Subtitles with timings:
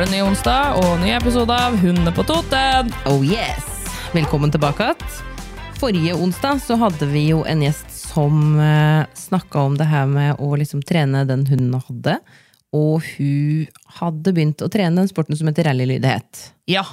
[0.00, 2.88] Var det ny onsdag og ny episode av Hundene på Toten.
[3.10, 3.66] Oh yes!
[4.14, 4.94] Velkommen tilbake.
[5.76, 10.40] Forrige onsdag så hadde vi jo en gjest som uh, snakka om det her med
[10.40, 12.14] å liksom trene den hunden hun hadde.
[12.72, 16.46] Og hun hadde begynt å trene den sporten som heter rallylydighet.
[16.72, 16.86] Ja.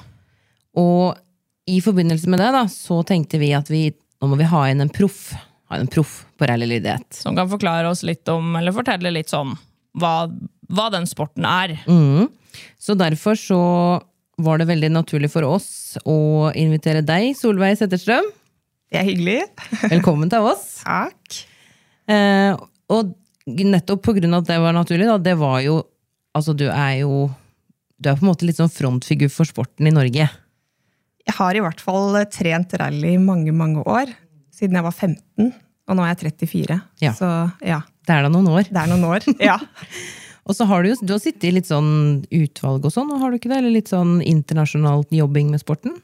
[0.76, 1.16] Og
[1.64, 3.86] i forbindelse med det da, så tenkte vi at vi,
[4.20, 5.30] nå må vi ha inn en proff.
[5.72, 7.08] Ha en proff på rallylydighet.
[7.24, 9.56] Som kan forklare oss litt om, eller fortelle litt sånn,
[9.96, 10.18] hva,
[10.68, 11.80] hva den sporten er.
[11.88, 12.34] Mhm.
[12.82, 13.60] Så derfor så
[14.38, 18.28] var det veldig naturlig for oss å invitere deg, Solveig Setterstrøm.
[18.92, 19.40] Det er hyggelig.
[19.96, 20.80] Velkommen til oss.
[20.86, 21.40] Takk.
[22.08, 22.54] Eh,
[22.94, 23.14] og
[23.48, 25.82] nettopp på grunn av at det var naturlig, da, det var jo
[26.38, 27.24] Altså, du er jo
[27.98, 30.28] Du er på en måte litt sånn frontfigur for sporten i Norge.
[31.28, 34.12] Jeg har i hvert fall trent rally i mange, mange år.
[34.54, 35.50] Siden jeg var 15,
[35.90, 36.78] og nå er jeg 34.
[37.02, 37.16] Ja.
[37.18, 37.32] Så
[37.66, 38.70] ja, Det er da noen år.
[38.70, 39.26] det er noen år.
[39.42, 39.58] Ja.
[40.48, 43.32] Og så har du jo du har sittet i litt sånn utvalg og sånn, har
[43.34, 43.58] du ikke det?
[43.62, 45.98] Eller litt sånn internasjonalt jobbing med sporten?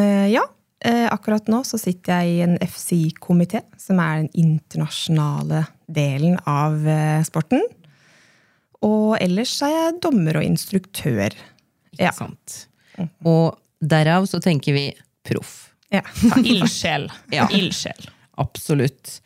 [0.00, 0.46] Eh, ja.
[0.80, 6.78] Eh, akkurat nå så sitter jeg i en FCI-komité, som er den internasjonale delen av
[6.88, 7.60] eh, sporten.
[8.86, 11.36] Og ellers er jeg dommer og instruktør.
[11.92, 12.14] Ikke Ja.
[12.16, 12.62] sant?
[13.24, 14.86] Og derav så tenker vi
[15.28, 15.74] proff.
[15.92, 16.00] Ja.
[16.40, 17.10] Ildsjel.
[17.34, 17.46] Ja.
[17.52, 18.08] Ildsjel.
[18.40, 19.18] Absolutt.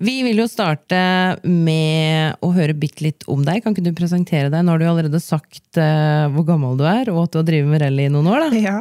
[0.00, 0.98] Vi vil jo starte
[1.44, 3.60] med å høre bitte litt om deg.
[3.60, 4.64] Kan ikke du presentere deg?
[4.64, 7.68] Nå har du allerede sagt uh, hvor gammel du er, og at du har drevet
[7.68, 8.46] med rally i noen år.
[8.46, 8.62] da.
[8.64, 8.78] Ja.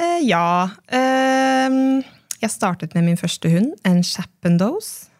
[0.00, 0.46] Uh, ja.
[0.88, 2.00] Uh,
[2.40, 5.10] jeg startet med min første hund, en Chappendose.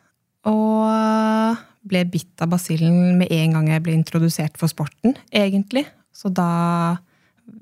[0.48, 5.84] Og ble bitt av basillen med en gang jeg ble introdusert for sporten, egentlig.
[6.16, 6.96] Så da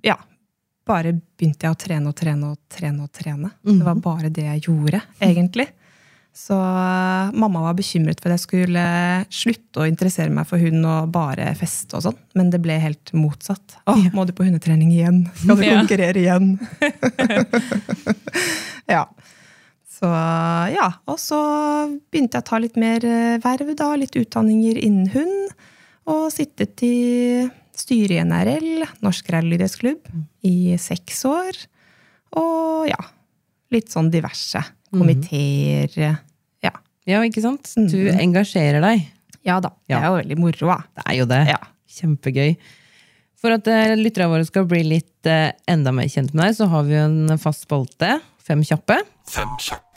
[0.07, 0.17] ja,
[0.87, 3.09] bare begynte jeg å trene og trene og trene.
[3.09, 3.57] og trene.
[3.67, 5.73] Det var bare det jeg gjorde, egentlig.
[6.35, 8.85] Så eh, mamma var bekymret for at jeg skulle
[9.31, 12.19] slutte å interessere meg for hund og bare feste og sånn.
[12.35, 13.77] Men det ble helt motsatt.
[13.87, 15.21] Å, må du på hundetrening igjen?
[15.39, 15.77] Skal du Ja.
[15.79, 16.57] konkurrere igjen?
[18.95, 19.05] ja.
[19.95, 20.11] Så
[20.75, 20.89] ja.
[21.07, 21.39] Og så
[22.11, 23.93] begynte jeg å ta litt mer eh, verv, da.
[23.99, 25.55] Litt utdanninger innen hund.
[26.11, 30.03] Og sittet i styret i NRL, Norsk Rallydressklubb,
[30.47, 31.57] i seks år.
[32.39, 32.99] Og ja,
[33.75, 34.61] litt sånn diverse.
[35.01, 35.99] Komiteer.
[35.99, 36.15] Ja.
[37.05, 37.69] Ja, ikke sant?
[37.77, 39.05] Du engasjerer deg.
[39.45, 39.75] ja da.
[39.85, 40.79] Det er jo veldig moro, da.
[40.97, 41.41] Det er jo det.
[41.53, 41.59] Ja.
[41.99, 42.55] Kjempegøy.
[43.45, 46.69] For at uh, lytterne våre skal bli litt eh, enda mer kjent med deg, så
[46.73, 48.17] har vi en fast spalte.
[48.41, 48.97] Fem kjappe.
[49.29, 49.93] Fem kjappe.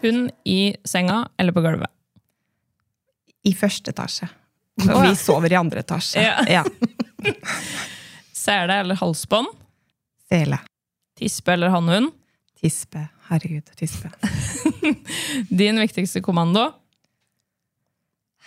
[0.00, 1.92] Hund i senga eller på gulvet.
[3.44, 4.32] I første etasje.
[4.88, 6.24] Og vi sover i andre etasje.
[6.24, 6.40] Ja.
[6.48, 6.64] Ja.
[8.40, 9.48] Sele eller halsbånd.
[10.28, 10.58] Sele.
[11.18, 12.12] Tispe eller hannhund.
[12.60, 13.08] Tispe.
[13.28, 14.10] Herregud, tispe.
[15.48, 16.70] Din viktigste kommando.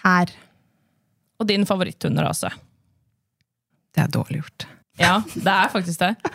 [0.03, 0.31] Her.
[1.39, 2.49] Og din favoritthunderase.
[3.93, 4.65] Det er dårlig gjort.
[4.99, 6.15] Ja, det er faktisk det.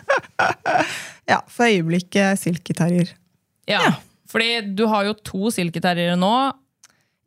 [1.29, 3.11] Ja, for øyeblikket silketerrier.
[3.69, 3.91] Ja.
[4.31, 6.31] Fordi du har jo to silketerriere nå.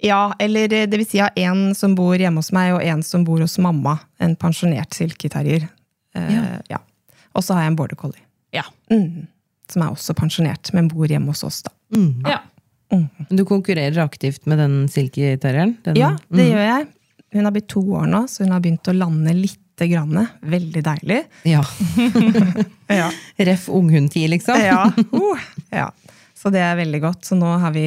[0.03, 3.05] Ja, eller det vil si jeg har en som bor hjemme hos meg, og en
[3.07, 4.01] som bor hos mamma.
[4.19, 5.69] En pensjonert silketerrier.
[6.15, 6.79] Eh, ja.
[7.35, 8.21] Og så har jeg en border collie.
[8.53, 8.65] Ja.
[8.93, 9.27] Mm.
[9.73, 11.73] Som er også pensjonert, men bor hjemme hos oss, da.
[12.29, 12.41] ja.
[12.93, 13.07] Mm.
[13.33, 15.79] Du konkurrerer aktivt med den silketerrieren?
[15.85, 16.87] Den- Ja, det gjør jeg.
[17.33, 20.27] Hun har blitt to år nå, så hun har begynt å lande lite grann.
[20.45, 21.23] Veldig deilig.
[21.49, 21.63] Ja.
[22.93, 23.07] Ja.
[23.41, 24.61] Ref unghundtid, liksom?
[24.61, 24.91] Ja.
[25.13, 25.41] Uh,
[25.73, 25.87] ja.
[26.37, 27.25] Så det er veldig godt.
[27.25, 27.87] Så nå har vi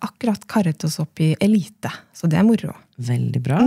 [0.00, 1.92] akkurat karret oss opp i elite.
[2.16, 2.72] Så det er moro.
[2.96, 3.60] Veldig bra.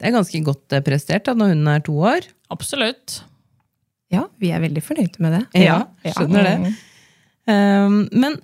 [0.00, 2.28] Det er ganske godt eh, prestert da, når hun er to år.
[2.52, 3.20] Absolutt.
[4.10, 5.42] Ja, vi er veldig fornøyde med det.
[5.62, 5.82] Ja,
[6.16, 6.72] skjønner det.
[7.50, 8.38] Um, men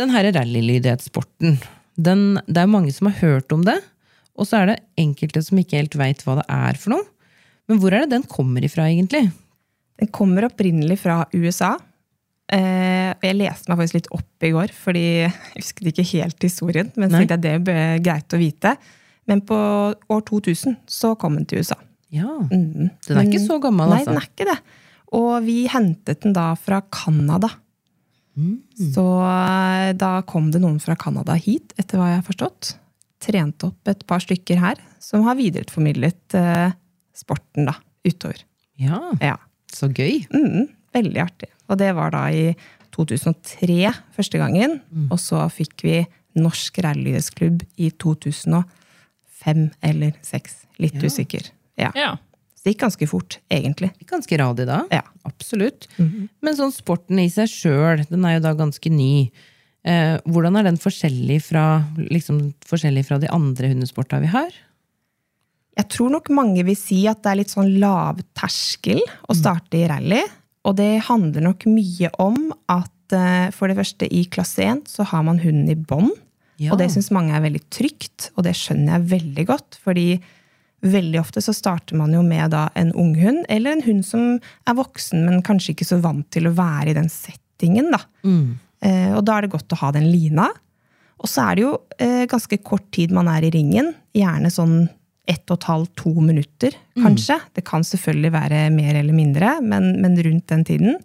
[0.00, 1.58] den her rallylydighetssporten,
[2.00, 3.76] den, det er mange som har hørt om det,
[4.38, 7.04] og så er det enkelte som ikke helt veit hva det er for noe.
[7.68, 9.26] Men hvor er det den kommer ifra, egentlig?
[10.00, 11.74] Den kommer opprinnelig fra USA.
[12.50, 16.48] Eh, og jeg leste meg faktisk litt opp i går, fordi jeg husket ikke helt
[16.48, 16.88] historien.
[16.96, 18.74] Men så tenkte jeg det ble greit å vite.
[19.30, 21.78] Men på år 2000 så kom den til USA.
[22.10, 22.26] Ja.
[22.50, 22.90] Mm.
[23.06, 24.10] Den er ikke så gammel, altså?
[24.10, 24.58] Nei, den er ikke det.
[25.20, 27.52] Og vi hentet den da fra Canada.
[28.38, 28.56] Mm.
[28.94, 32.72] Så eh, da kom det noen fra Canada hit, etter hva jeg har forstått.
[33.22, 36.74] Trente opp et par stykker her, som har videreformidlet eh,
[37.16, 37.76] sporten da,
[38.06, 38.42] utover.
[38.80, 39.00] ja.
[39.20, 39.36] Ja.
[39.70, 40.24] Så gøy.
[40.34, 40.64] Mm,
[40.96, 41.46] veldig artig.
[41.70, 42.48] Og det var da i
[42.90, 44.80] 2003 første gangen.
[44.90, 45.04] Mm.
[45.14, 46.00] Og så fikk vi
[46.38, 47.92] Norsk rallyidrettsklubb i
[49.40, 50.66] 2005 eller seks.
[50.78, 51.00] Litt Ja.
[51.08, 51.50] usikker.
[51.78, 51.90] Ja.
[51.94, 52.16] Ja.
[52.56, 53.90] Så det gikk ganske fort, egentlig.
[54.06, 54.82] Ganske radig da.
[54.90, 55.02] Ja.
[55.24, 55.86] Absolutt.
[55.98, 59.30] Men sånn sporten i seg sjøl, den er jo da ganske ny.
[59.84, 64.50] Eh, hvordan er den forskjellig fra, liksom, forskjellig fra de andre hundesporta vi har?
[65.78, 69.00] Jeg tror nok mange vil si at det er litt sånn lavterskel
[69.30, 70.20] å starte i rally.
[70.68, 75.06] Og det handler nok mye om at eh, for det første i klasse 1 så
[75.08, 76.12] har man hunden i bånd.
[76.60, 76.74] Ja.
[76.74, 79.80] Og det syns mange er veldig trygt, og det skjønner jeg veldig godt.
[79.80, 80.20] fordi
[80.80, 84.76] veldig ofte så starter man jo med da en unghund, eller en hund som er
[84.78, 87.90] voksen, men kanskje ikke så vant til å være i den settingen.
[87.92, 88.00] da.
[88.24, 88.58] Mm.
[88.80, 90.48] Eh, og da er det godt å ha den lina.
[91.20, 93.92] Og så er det jo eh, ganske kort tid man er i ringen.
[94.16, 94.88] Gjerne sånn
[95.28, 97.36] ett og et halvt, to minutter, kanskje.
[97.54, 100.96] Det kan selvfølgelig være mer eller mindre, men, men rundt den tiden.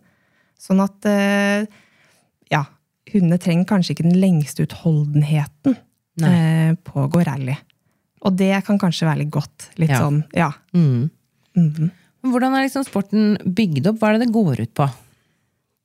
[0.57, 1.67] Sånn at eh,
[2.49, 2.63] ja,
[3.13, 5.75] hundene trenger kanskje ikke den lengste utholdenheten
[6.23, 7.55] eh, på å gå rally.
[8.25, 9.69] Og det kan kanskje være litt godt.
[9.77, 9.99] Litt Ja.
[10.01, 10.51] sånn, ja.
[10.73, 11.09] Mm.
[11.55, 11.91] Mm -hmm.
[12.25, 13.99] Hvordan er liksom sporten bygd opp?
[13.99, 14.89] Hva er det det går ut på?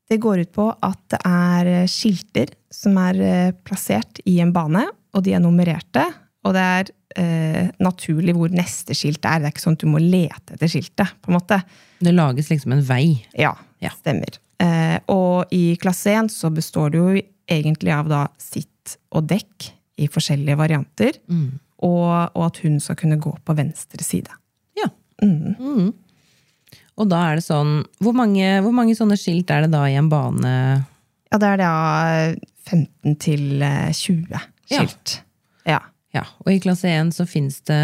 [0.08, 4.52] Det går ut på at det er eh, skilter som er eh, plassert i en
[4.52, 6.04] bane, og de er nummererte.
[6.44, 6.84] Og det er
[7.16, 9.38] eh, naturlig hvor neste skilt er.
[9.40, 11.12] Det er ikke sånn at du må lete etter skiltet.
[11.22, 11.62] på en måte.
[12.00, 13.24] Det lages liksom en vei.
[13.36, 13.90] Ja, Ja.
[13.90, 14.38] stemmer.
[14.60, 19.70] Eh, og i klasse 1 så består det jo egentlig av da sitt og dekk
[20.00, 21.18] i forskjellige varianter.
[21.80, 24.32] Og, og at hun skal kunne gå på venstre side.
[24.78, 24.90] Ja.
[25.24, 25.56] Mm.
[25.56, 25.90] Mm.
[27.00, 29.96] Og da er det sånn hvor mange, hvor mange sånne skilt er det da i
[29.96, 30.52] en bane?
[31.30, 31.72] Ja, det er da
[32.68, 35.16] 15 til eh, 20 skilt.
[35.68, 35.80] Ja.
[36.10, 37.78] Ja, Og i klasse 1 så fins det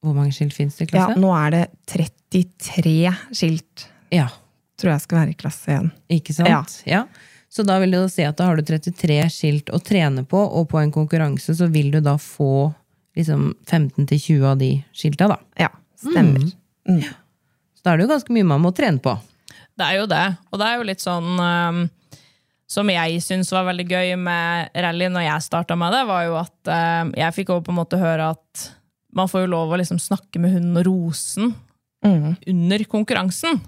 [0.00, 1.18] Hvor mange skilt fins det i klasse?
[1.18, 2.94] Ja, nå er det 33
[3.36, 4.30] skilt, Ja,
[4.78, 5.90] tror jeg skal være i klasse 1.
[6.18, 6.80] ikke sant?
[6.88, 7.04] Ja.
[7.48, 10.38] Så da vil det jo si at da har du 33 skilt å trene på,
[10.38, 12.70] og på en konkurranse så vil du da få
[13.18, 15.38] liksom 15-20 av de skilta, da.
[15.58, 16.50] Ja, stemmer.
[16.88, 17.02] Mm.
[17.02, 19.16] Så da er det jo ganske mye man må trene på.
[19.78, 20.24] Det er jo det.
[20.52, 21.84] Og det er jo litt sånn um,
[22.68, 26.34] Som jeg syns var veldig gøy med rally når jeg starta med det, var jo
[26.40, 28.66] at um, jeg fikk også på en måte høre at
[29.16, 31.54] man får jo lov å liksom snakke med hunden og rose den
[32.04, 32.36] Mm.
[32.46, 33.58] under konkurransen.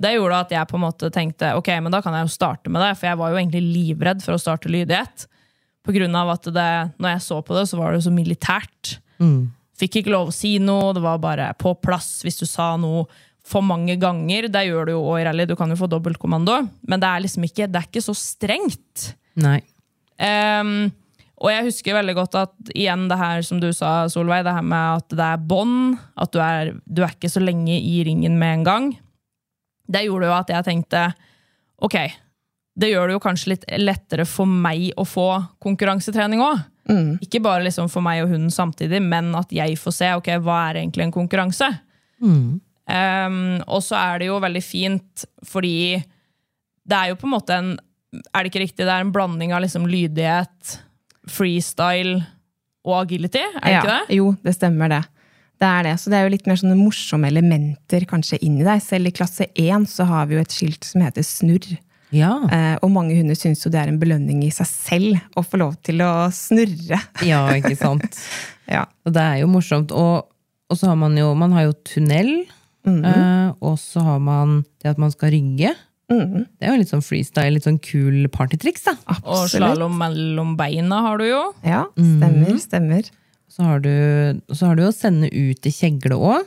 [0.00, 2.70] Det gjorde at jeg på en måte tenkte ok, men da kan jeg jo starte
[2.72, 5.26] med det, for jeg var jo egentlig livredd for å starte lydighet.
[5.84, 8.14] På grunn av at det, når jeg så på det, så var det jo så
[8.16, 8.96] militært.
[9.76, 13.04] Fikk ikke lov å si noe, det var bare på plass hvis du sa noe
[13.46, 14.48] for mange ganger.
[14.50, 17.24] Det gjør du jo òg i rally, du kan jo få dobbeltkommando, men det er
[17.26, 19.10] liksom ikke, det er ikke så strengt.
[19.36, 19.60] Nei.
[20.16, 20.88] Ehm,
[21.36, 24.64] og jeg husker veldig godt at igjen det her som du sa, Solveig, det her
[24.64, 28.38] med at det er bånd, at du er, du er ikke så lenge i ringen
[28.40, 28.86] med en gang.
[29.86, 31.02] Det gjorde jo at jeg tenkte
[31.84, 31.98] ok,
[32.76, 35.28] det gjør det jo kanskje litt lettere for meg å få
[35.62, 36.64] konkurransetrening òg.
[36.88, 37.16] Mm.
[37.24, 40.60] Ikke bare liksom for meg og hunden samtidig, men at jeg får se ok, hva
[40.70, 41.68] er egentlig en konkurranse.
[42.86, 45.98] Ehm, og så er det jo veldig fint, fordi
[46.86, 47.76] det er jo på en måte en
[48.32, 48.84] Er det ikke riktig?
[48.86, 50.76] Det er en blanding av liksom lydighet,
[51.30, 52.20] freestyle
[52.86, 54.16] og agility, er det ikke det?
[54.20, 55.02] Jo, det stemmer det.
[55.56, 55.94] Det er det.
[55.98, 58.82] Så det er jo litt mer sånne morsomme elementer kanskje inni deg.
[58.84, 61.78] Selv i klasse 1 så har vi jo et skilt som heter snurr.
[62.14, 62.34] Ja.
[62.52, 65.58] Eh, og mange hunder syns jo det er en belønning i seg selv å få
[65.64, 67.00] lov til å snurre.
[67.30, 68.06] ja, ikke sant.
[68.66, 68.80] Ja.
[69.06, 69.92] Og det er jo morsomt.
[69.94, 70.24] Og,
[70.66, 72.32] og så har man jo man har jo tunnel,
[72.90, 75.70] eh, og så har man det at man skal rygge.
[76.08, 78.94] Det er jo litt sånn freestyle, litt sånn kul partytriks, da.
[79.10, 79.54] Og Absolutt.
[79.56, 81.40] slalåm mellom beina har du jo.
[81.66, 83.08] Ja, stemmer, stemmer.
[83.50, 83.90] Så har du,
[84.52, 86.46] så har du å sende ut i kjegle òg.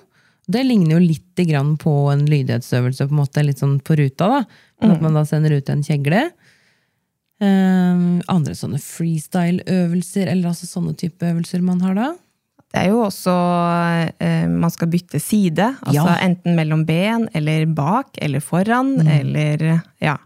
[0.50, 4.30] Det ligner jo litt grann på en lydighetsøvelse, på en måte, litt sånn på ruta.
[4.32, 4.40] da.
[4.82, 6.30] Men At man da sender ut en kjegle.
[7.40, 12.10] Um, andre sånne freestyle-øvelser, eller altså sånne type øvelser man har da.
[12.70, 13.34] Det er jo også
[14.22, 15.72] eh, Man skal bytte side.
[15.82, 16.18] Altså Ja.
[16.26, 20.18] enten mellom ben, eller bak, eller foran, eller Ja.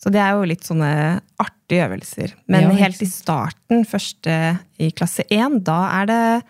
[0.00, 2.34] Så det er jo litt sånne artige øvelser.
[2.46, 6.42] Men Ja, helt i starten, første i klasse 1, da er det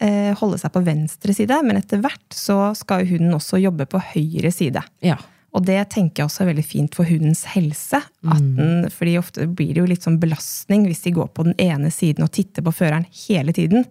[0.00, 1.62] eh, holde seg på venstre side.
[1.66, 4.82] Men etter hvert så skal hunden også jobbe på høyre side.
[5.02, 5.16] Ja.
[5.52, 7.98] Og det tenker jeg også er veldig fint for hundens helse.
[8.30, 11.54] At den, fordi ofte blir det jo litt sånn belastning hvis de går på den
[11.58, 13.84] ene siden og titter på føreren hele tiden.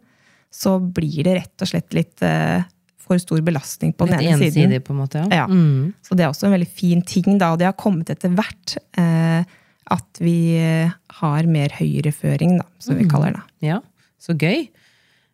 [0.51, 2.63] Så blir det rett og slett litt eh,
[2.99, 4.81] for stor belastning på Litt den ene siden.
[4.85, 5.23] på en måte.
[5.29, 5.43] Ja.
[5.43, 5.45] Ja.
[5.49, 5.93] Mm.
[6.05, 8.77] Så det er også en veldig fin ting, da, og det har kommet etter hvert.
[8.97, 9.43] Eh,
[9.89, 10.91] at vi eh,
[11.21, 13.41] har mer høyreføring, da, som vi kaller det.
[13.71, 13.79] Ja,
[14.21, 14.67] så gøy.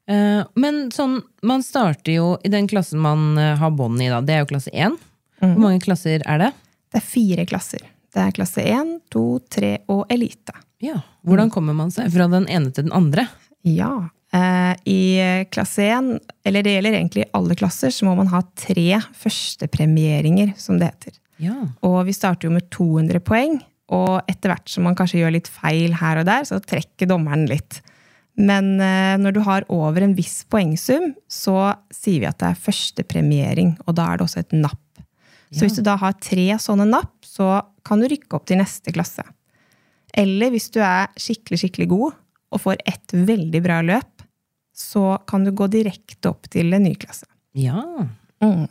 [0.08, 4.22] Eh, men sånn, man starter jo i den klassen man eh, har bånd i, da.
[4.24, 4.96] Det er jo klasse 1.
[5.44, 6.52] Hvor mange klasser er det?
[6.94, 7.84] Det er fire klasser.
[8.16, 10.56] Det er klasse 1, 2, 3 og elite.
[10.86, 11.02] Ja.
[11.28, 13.28] Hvordan kommer man seg fra den ene til den andre?
[13.68, 13.92] Ja.
[14.36, 15.02] Eh, I
[15.52, 20.80] klasse 1, eller det gjelder egentlig alle klasser, så må man ha tre førstepremieringer, som
[20.82, 21.18] det heter.
[21.44, 21.56] Ja.
[21.86, 23.60] Og vi starter jo med 200 poeng,
[23.96, 27.46] og etter hvert som man kanskje gjør litt feil her og der, så trekker dommeren
[27.50, 27.80] litt.
[28.36, 32.66] Men eh, når du har over en viss poengsum, så sier vi at det er
[32.66, 34.82] førstepremiering, og da er det også et napp.
[35.56, 38.92] Så hvis du da har tre sånne napp, så kan du rykke opp til neste
[38.92, 39.24] klasse.
[40.16, 42.18] Eller hvis du er skikkelig, skikkelig god
[42.56, 44.15] og får ett veldig bra løp,
[44.76, 47.28] så kan du gå direkte opp til en ny klasse.
[47.56, 47.82] ja.
[48.44, 48.68] Mm.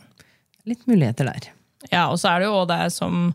[0.65, 1.47] Litt muligheter der.
[1.91, 3.25] Ja, og så er det jo det som,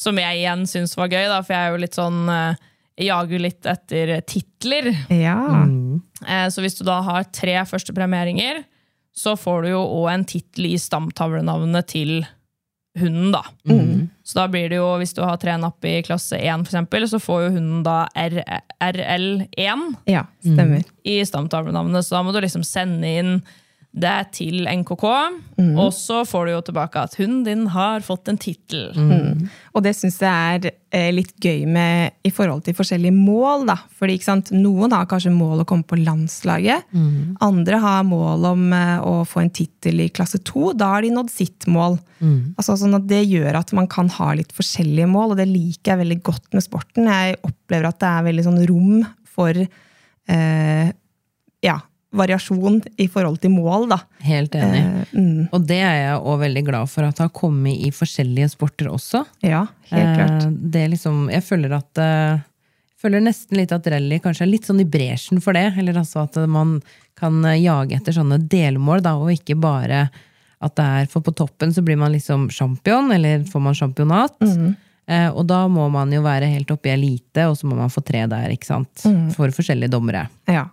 [0.00, 2.62] som jeg igjen syns var gøy, da, for jeg er jo litt sånn eh,
[2.98, 4.88] Jeg jager jo litt etter titler.
[5.10, 5.36] Ja.
[5.66, 6.00] Mm.
[6.54, 8.62] Så hvis du da har tre førstepremieringer,
[9.14, 12.12] så får du jo òg en tittel i stamtavlenavnet til
[13.00, 13.42] hunden, da.
[14.24, 17.06] Så da blir det jo, hvis du har tre napp i klasse 1, for eksempel,
[17.10, 20.86] så får jo hunden da RL1 ja, stemmer.
[21.02, 23.34] i stamtavlenavnet, så da må du liksom sende inn
[23.92, 25.02] det er til NKK,
[25.76, 28.86] og så får du jo tilbake at hunden din har fått en tittel.
[29.74, 30.32] Og det syns jeg
[30.62, 33.66] er eh, litt gøy med i forhold til forskjellige mål.
[33.68, 33.76] da.
[33.98, 36.88] Fordi ikke sant, Noen har kanskje mål å komme på landslaget.
[37.44, 40.72] Andre har mål om eh, å få en tittel i klasse to.
[40.72, 41.98] Da har de nådd sitt mål.
[42.56, 45.92] Altså sånn at Det gjør at man kan ha litt forskjellige mål, og det liker
[45.92, 47.12] jeg veldig godt med sporten.
[47.12, 49.04] Jeg opplever at det er veldig sånn rom
[49.36, 50.92] for eh,
[51.62, 51.78] ja,
[52.12, 53.88] variasjon i forhold til mål.
[53.88, 53.98] da.
[54.26, 54.80] Helt enig.
[54.84, 57.90] Eh, mm, Og det er jeg òg veldig glad for at det har kommet i
[57.90, 59.24] forskjellige sporter også.
[59.42, 60.42] ja, helt klart.
[60.46, 62.42] Eh, Det liksom, jeg føler at eh,
[63.02, 65.72] føler nesten litt at rally kanskje er litt sånn i bresjen for det.
[65.78, 66.80] Eller altså at man
[67.18, 70.08] kan eh, jage etter sånne delmål, da, og ikke bare
[70.62, 74.36] at det er For på toppen så blir man liksom champion, eller får man championat.
[75.10, 77.90] Eh, og da må man jo være helt oppe i elite, og så må man
[77.90, 79.02] få tre der, ikke sant.
[79.34, 80.28] For forskjellige dommere.
[80.46, 80.68] Ja.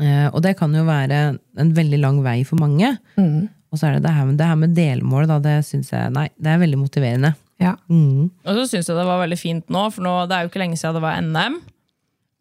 [0.00, 2.96] Eh, og det kan jo være en veldig lang vei for mange.
[3.16, 6.12] Og så er det det her, med- det her med delmål, da, det syns jeg
[6.14, 7.34] Nei, det er veldig motiverende.
[7.60, 7.76] ja.
[7.90, 8.30] Mm.
[8.46, 10.62] Og så syns jeg det var veldig fint nå, for nå, det er jo ikke
[10.62, 11.60] lenge siden det var NM.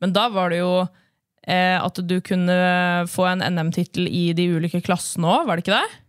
[0.01, 0.87] Men da var det jo
[1.47, 5.79] eh, at du kunne få en NM-tittel i de ulike klassene òg, var det ikke
[5.79, 5.99] det?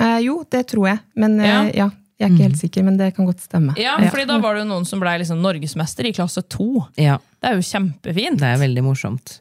[0.00, 1.00] Eh, jo, det tror jeg.
[1.16, 1.62] Men eh, Ja.
[1.84, 1.90] ja.
[2.18, 3.74] jeg er ikke helt sikker, men det kan godt stemme.
[3.76, 6.86] Ja, fordi da var det jo noen som ble liksom norgesmester i klasse to.
[6.96, 7.18] Ja.
[7.42, 8.38] Det er jo kjempefint.
[8.38, 9.40] Det er veldig morsomt.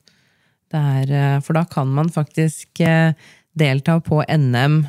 [0.78, 3.14] Er, eh, for da kan man faktisk eh,
[3.58, 4.84] delta på NM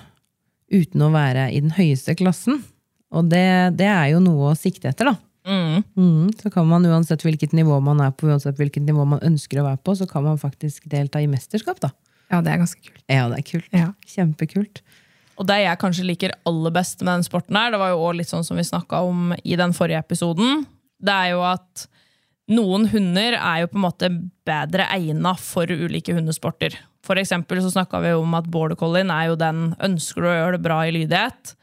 [0.73, 2.63] uten å være i den høyeste klassen.
[3.13, 5.17] Og det, det er jo noe å sikte etter, da.
[5.43, 5.83] Mm.
[5.99, 9.61] Mm, så kan man uansett hvilket nivå man er på, uansett hvilket nivå man ønsker
[9.61, 11.91] å være på, så kan man faktisk delta i mesterskap, da.
[12.33, 13.03] Ja, det er ganske kult.
[13.11, 13.73] Ja, det er kult.
[13.77, 13.91] Ja.
[14.09, 14.81] Kjempekult.
[15.41, 18.19] Og det jeg kanskje liker aller best med den sporten her, det var jo også
[18.21, 20.65] litt sånn som vi snakka om i den forrige episoden,
[21.03, 21.87] det er jo at
[22.53, 24.09] noen hunder er jo på en måte
[24.47, 26.77] bedre egna for ulike hundesporter.
[27.07, 30.37] For eksempel så snakka vi om at border collien er jo den Ønsker du å
[30.37, 31.55] gjøre det bra i lydighet,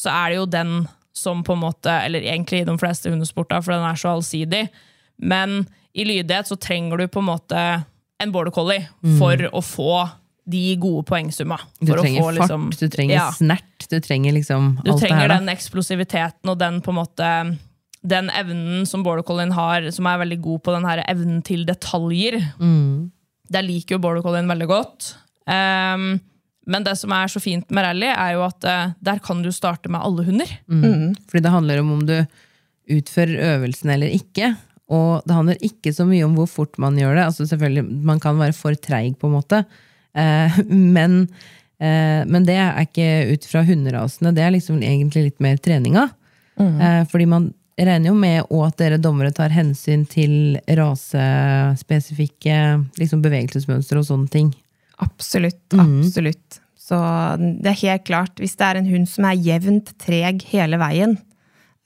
[0.00, 0.72] så er det jo den
[1.12, 4.64] som på en måte Eller egentlig i de fleste hundesporter, for den er så allsidig.
[5.20, 7.62] Men i lydighet så trenger du på en måte
[8.22, 8.86] en border collie
[9.18, 9.92] for å få
[10.48, 11.58] de gode poengsumma.
[11.80, 13.30] Du trenger få fart, liksom- du trenger Ja.
[13.30, 14.98] snert, du trenger liksom alt det her.
[14.98, 17.58] Du trenger den eksplosiviteten og den på en måte
[18.02, 21.64] den evnen som border collien har, som er veldig god på den her evnen til
[21.68, 22.38] detaljer.
[22.58, 23.12] Mm.
[23.52, 25.12] Der liker jo border collien veldig godt.
[25.46, 26.16] Um,
[26.66, 29.50] men det som er så fint med rally, er jo at uh, der kan du
[29.54, 30.50] starte med alle hunder.
[30.66, 31.14] Mm.
[31.30, 32.16] Fordi det handler om om du
[32.92, 34.52] utfører øvelsen eller ikke.
[34.92, 37.26] Og det handler ikke så mye om hvor fort man gjør det.
[37.30, 39.64] Altså selvfølgelig, Man kan være for treig, på en måte.
[40.14, 40.58] Eh,
[40.96, 41.22] men,
[41.80, 44.34] eh, men det er ikke ut fra hunderasene.
[44.34, 46.08] Det er liksom egentlig litt mer treninga.
[46.60, 52.56] Eh, fordi man regner jo med at dere dommere tar hensyn til rasespesifikke
[53.00, 54.50] liksom bevegelsesmønstre og sånne ting.
[55.02, 55.62] Absolutt.
[55.74, 56.60] Absolutt.
[56.82, 56.98] Så
[57.38, 61.14] det er helt klart, hvis det er en hund som er jevnt treg hele veien,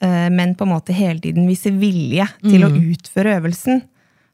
[0.02, 3.84] eh, men på en måte hele tiden viser vilje til å utføre øvelsen,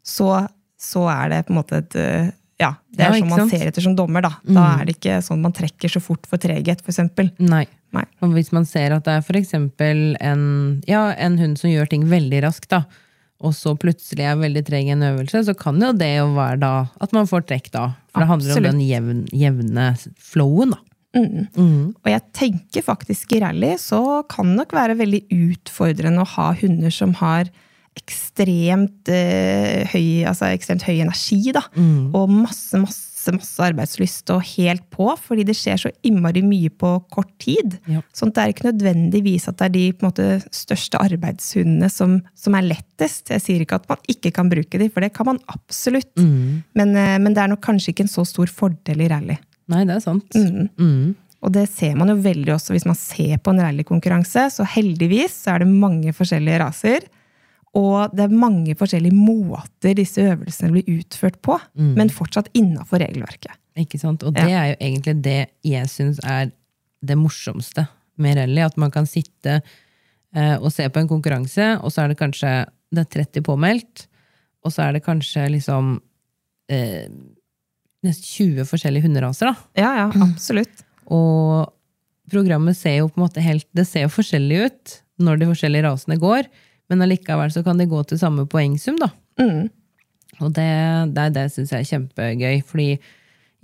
[0.02, 0.47] så,
[0.80, 2.30] så er det på en måte et eh,
[2.62, 3.54] Ja, det er ja, sånn man sant?
[3.56, 4.37] ser etter som dommer, da.
[4.47, 7.32] Da er det ikke sånn man trekker så fort for treghet, for eksempel.
[7.92, 8.04] Nei.
[8.25, 10.44] Og hvis man ser at det er eksempel en,
[10.88, 12.84] ja, en hund som gjør ting veldig raskt, da,
[13.42, 16.61] og så plutselig er veldig treg i en øvelse, så kan jo det jo være
[16.62, 16.72] da
[17.02, 17.88] at man får trekk da.
[18.12, 19.90] For det handler om den jevn, jevne
[20.22, 20.80] flowen, da.
[21.12, 26.52] Og jeg tenker faktisk i rally så kan det nok være veldig utfordrende å ha
[26.62, 27.50] hunder som har
[27.99, 31.66] ekstremt, eh, høy, altså ekstremt høy energi, da.
[32.16, 36.91] Og masse, masse, masse arbeidslyst og helt på, fordi det skjer så innmari mye på
[37.12, 37.79] kort tid.
[37.87, 38.02] Ja.
[38.17, 42.67] Sånn det er ikke nødvendigvis at det er de måte, største arbeidshundene som, som er
[42.73, 43.31] lettest.
[43.31, 46.11] Jeg sier ikke at man ikke kan bruke de, for det kan man absolutt.
[46.19, 49.38] Men, eh, men det er nok kanskje ikke en så stor fordel i rally.
[49.71, 50.35] Nei, det er sant.
[50.35, 51.14] Mm.
[51.43, 54.47] Og det ser man jo veldig også hvis man ser på en rallykonkurranse.
[54.55, 57.09] Så heldigvis så er det mange forskjellige raser.
[57.79, 61.57] Og det er mange forskjellige måter disse øvelsene blir utført på.
[61.76, 63.55] Men fortsatt innafor regelverket.
[63.81, 64.23] Ikke sant?
[64.29, 64.64] Og det Ja.
[64.64, 66.50] er jo egentlig det jeg syns er
[67.02, 67.87] det morsomste
[68.19, 68.61] med rally.
[68.61, 69.62] At man kan sitte
[70.35, 74.07] eh, og se på en konkurranse, og så er det kanskje det er 30 påmeldt,
[74.64, 75.95] og så er det kanskje liksom
[76.73, 77.09] eh,
[78.05, 79.55] nesten 20 forskjellige hunderaser, da.
[79.81, 80.85] Ja, ja, absolutt.
[81.12, 81.73] Og
[82.33, 85.85] programmet ser jo på en måte helt Det ser jo forskjellig ut når de forskjellige
[85.85, 86.49] rasene går,
[86.92, 89.08] men allikevel så kan de gå til samme poengsum, da.
[89.40, 89.66] Mm.
[90.42, 90.68] Og det,
[91.16, 92.88] det, det syns jeg er kjempegøy, fordi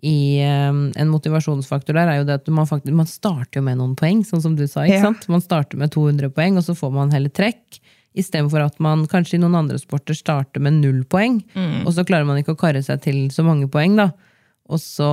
[0.06, 3.80] i um, en motivasjonsfaktor der er jo det at man, faktisk, man starter jo med
[3.80, 4.85] noen poeng, sånn som du sa.
[4.87, 5.08] ikke Ja.
[5.08, 5.26] sant?
[5.32, 7.80] Man starter med 200 poeng, og så får man heller trekk.
[8.18, 11.40] Istedenfor at man kanskje i noen andre sporter starter med null poeng,
[11.85, 14.08] og så klarer man ikke å karre seg til så mange poeng, da.
[14.70, 15.11] Og så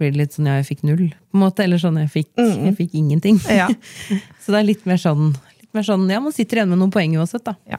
[0.00, 1.64] blir det litt sånn ja, jeg fikk null, på en måte.
[1.66, 3.36] Eller sånn jeg fikk, jeg fikk ingenting.
[3.52, 3.66] Ja.
[4.42, 5.34] så det er litt mer sånn,
[5.70, 7.54] litt mer sånn ja, man sitter igjen med noen poeng uansett, da.
[7.70, 7.78] ja.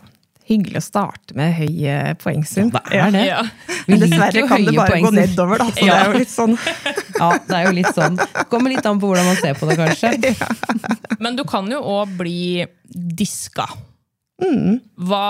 [0.52, 2.72] Hyggelig å starte med høy eh, poengsum.
[2.74, 3.20] Ja, det er det.
[3.30, 3.42] Ja.
[3.88, 5.68] Men dessverre kan det bare bare gå nedover, da.
[5.72, 5.94] Så Ja.
[5.94, 6.56] det er jo litt sånn
[7.22, 8.18] Ja, det er jo litt sånn.
[8.52, 10.34] Kommer litt an på hvordan man ser på det, kanskje.
[11.24, 12.66] Men du kan jo òg bli
[13.22, 13.68] diska.
[14.42, 14.80] Mm.
[15.08, 15.24] Hva,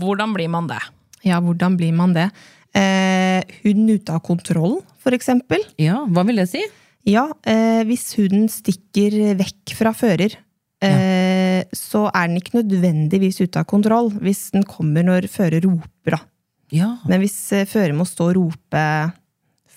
[0.00, 0.78] hvordan blir man det?
[1.26, 2.28] Ja, hvordan blir man det?
[2.72, 5.66] Eh, hund ute av kontroll, for eksempel.
[5.82, 6.62] Ja, hva vil det si?
[7.10, 10.38] Ja, eh, hvis hunden stikker vekk fra fører,
[10.86, 11.39] eh,
[11.76, 16.16] så er den ikke nødvendigvis ute av kontroll hvis den kommer når fører roper.
[16.16, 16.20] Da.
[16.74, 18.84] Ja, Men hvis eh, fører må stå og rope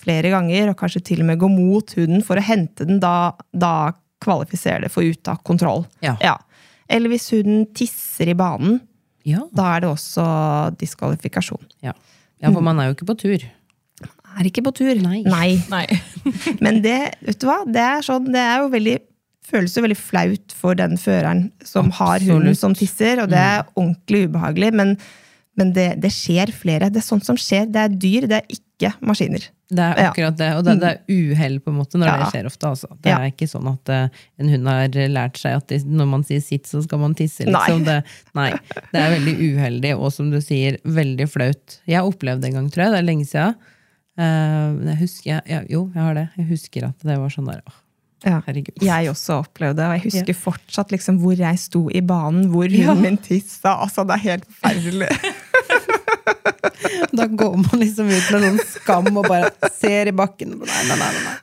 [0.04, 3.32] flere ganger, og kanskje til og med gå mot hunden for å hente den, da,
[3.50, 3.94] da
[4.24, 5.84] kvalifiserer det for ute av kontroll.
[6.04, 6.36] Ja.
[6.92, 8.78] Eller hvis hunden tisser i banen,
[9.24, 9.46] ja.
[9.56, 10.24] da er det også
[10.80, 11.64] diskvalifikasjon.
[11.84, 11.94] ja.
[12.42, 13.46] ja for man er jo ikke på tur.
[14.34, 14.92] Er ikke på tur.
[14.98, 15.22] Nei.
[15.70, 15.84] Nei.
[16.64, 17.60] Men det, vet du hva?
[17.70, 18.96] Det er, sånn, det er jo veldig
[19.44, 23.64] føles jo veldig flaut for den føreren som har hunden som tisser, og det er
[23.76, 24.94] ordentlig ubehagelig, men,
[25.60, 26.88] men det, det skjer flere.
[26.90, 27.66] Det er sånt som skjer.
[27.70, 29.44] Det er dyr, det er ikke maskiner.
[29.74, 32.16] Det er akkurat det, og det, det er uhell på en måte når Ja.
[32.20, 32.68] det skjer ofte.
[32.72, 32.88] Altså.
[33.02, 33.18] Det Ja.
[33.20, 34.08] er ikke sånn at eh,
[34.42, 37.46] en hund har lært seg at når man sier sitt, så skal man tisse.
[37.48, 37.84] Liksom.
[37.84, 37.86] Nei.
[37.88, 38.50] Det, nei.
[38.92, 41.78] Det er veldig uheldig, og som du sier, veldig flaut.
[41.88, 42.92] Jeg har opplevd det en gang, tror jeg.
[42.96, 43.56] Det er lenge siden.
[44.14, 46.28] Eh, jeg husker, jeg, jo, jeg har det.
[46.38, 47.80] Jeg husker at det var sånn der åh,
[48.24, 48.38] Ja.
[48.46, 48.78] Herregud.
[48.82, 52.68] Jeg også opplevde det, og jeg husker fortsatt liksom hvor jeg sto i banen, hvor
[52.72, 53.74] hunden min tissa.
[53.84, 55.10] Altså, det er helt forferdelig.
[57.14, 60.56] Da går man liksom ut med noen skam og bare ser i bakken.
[60.58, 61.34] Nei, nei, nei, nei.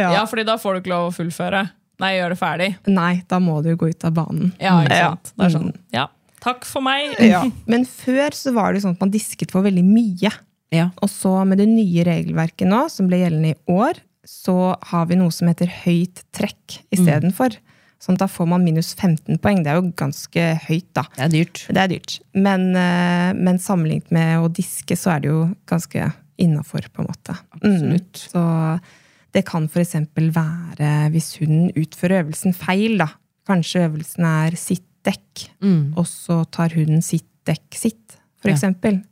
[0.00, 0.08] ja.
[0.18, 1.62] Ja, fordi da får du ikke lov å fullføre.
[2.02, 2.68] Nei, gjøre det ferdig.
[2.90, 4.52] Nei, da må du gå ut av banen.
[4.62, 5.08] Ja, ikke Ja.
[5.14, 5.32] sant?
[5.34, 6.04] Det er sånn, ja,
[6.44, 7.14] takk for meg.
[7.22, 7.44] Ja.
[7.70, 10.32] Men før så var det jo sånn at man disket for veldig mye.
[10.74, 10.90] Ja.
[11.02, 14.54] Og så med det nye regelverket nå, som ble gjeldende i år, så
[14.90, 17.56] har vi noe som heter høyt trekk istedenfor.
[17.98, 19.62] Sånn at da får man minus 15 poeng.
[19.64, 21.02] Det er jo ganske høyt, da.
[21.16, 21.62] Det er dyrt.
[21.74, 22.12] Det er dyrt.
[22.38, 27.08] Men, eh, men sammenlignet med å diske, så er det jo ganske innafor, på en
[27.08, 27.34] måte.
[27.56, 28.20] Absolutt.
[28.28, 28.28] Mm.
[28.30, 28.42] Så
[29.34, 29.96] det kan f.eks.
[30.14, 33.08] være hvis hunden utfører øvelsen feil, da.
[33.48, 35.94] Kanskje øvelsen er sitt dekk, Mm.
[35.96, 38.54] og så tar hunden sitt dekk sitt, for Ja.
[38.54, 39.02] eksempel.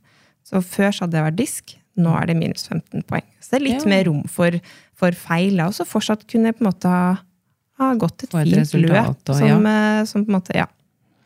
[0.44, 3.24] Så før så hadde det vært disk, nå er det minus 15 poeng.
[3.40, 3.90] Så det er litt Ja.
[3.90, 4.50] mer rom for,
[4.94, 7.16] for feil, og så fortsatt kunne på en måte ha,
[7.80, 9.28] ha gått et et fint resultat, løp.
[9.28, 10.66] og Som, eh, som på en måte, ja.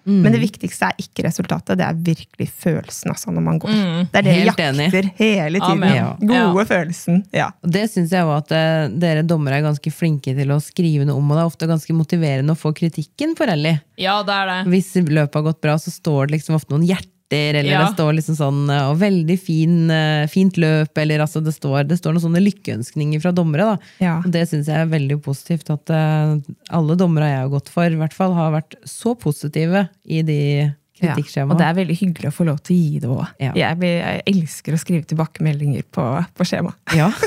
[0.09, 0.23] Mm.
[0.25, 3.75] Men det viktigste er ikke resultatet, det er virkelig følelsen altså, når man går.
[4.11, 5.13] Det er det Helt jakter enig.
[5.19, 5.85] hele tiden.
[5.95, 6.07] Ja.
[6.25, 7.21] Gode følelsen.
[7.37, 7.51] Ja.
[7.63, 11.05] Og det syns jeg òg at uh, dere dommere er ganske flinke til å skrive
[11.05, 13.77] noe om, og det er ofte ganske motiverende å få kritikken for rally.
[14.01, 14.59] Ja, det er det.
[14.73, 17.85] Hvis løpet har gått bra, så står det liksom ofte noen hjerter, eller Ja.
[17.87, 21.87] det står liksom sånn eh, og 'veldig fin, eh, fint løp', eller altså det står,
[21.87, 23.65] det står noen sånne lykkeønskninger fra dommere.
[23.65, 23.79] da.
[24.01, 24.17] Ja.
[24.25, 25.71] Og det syns jeg er veldig positivt.
[25.71, 26.41] At eh,
[26.71, 30.75] alle dommere jeg har gått for, i hvert fall har vært så positive i de
[31.03, 31.15] Ja.
[31.17, 33.27] Og det er veldig hyggelig å få lov til å gi det òg.
[33.41, 33.53] Ja.
[33.55, 36.75] Jeg, jeg elsker å skrive tilbakemeldinger på, på skjema.
[36.95, 37.11] Ja.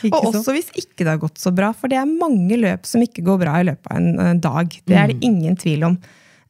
[0.14, 3.02] Og også hvis ikke det har gått så bra, for det er mange løp som
[3.04, 3.96] ikke går bra i løpet av
[4.30, 4.68] en dag.
[4.86, 5.12] Det er Mm.
[5.12, 5.98] det ingen tvil om.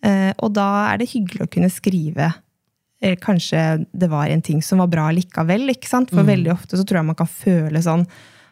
[0.02, 2.32] Eh, Og da er det hyggelig å kunne skrive
[3.02, 6.10] eller Kanskje det var en ting som var bra likevel, ikke sant?
[6.12, 6.18] Mm.
[6.18, 8.04] For veldig ofte så tror jeg man kan føle sånn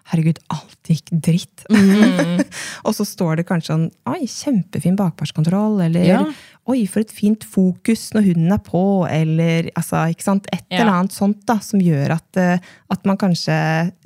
[0.09, 1.67] Herregud, alt gikk dritt.
[1.69, 2.39] Mm.
[2.89, 6.23] og så står det kanskje sånn Oi, kjempefin bakpartskontroll, eller Ja.
[6.69, 10.49] Oi, for et fint fokus når hunden er på, eller altså, ikke sant?
[10.53, 10.81] Et Ja.
[10.81, 12.59] eller annet sånt da, som gjør at, eh,
[12.93, 13.57] at man kanskje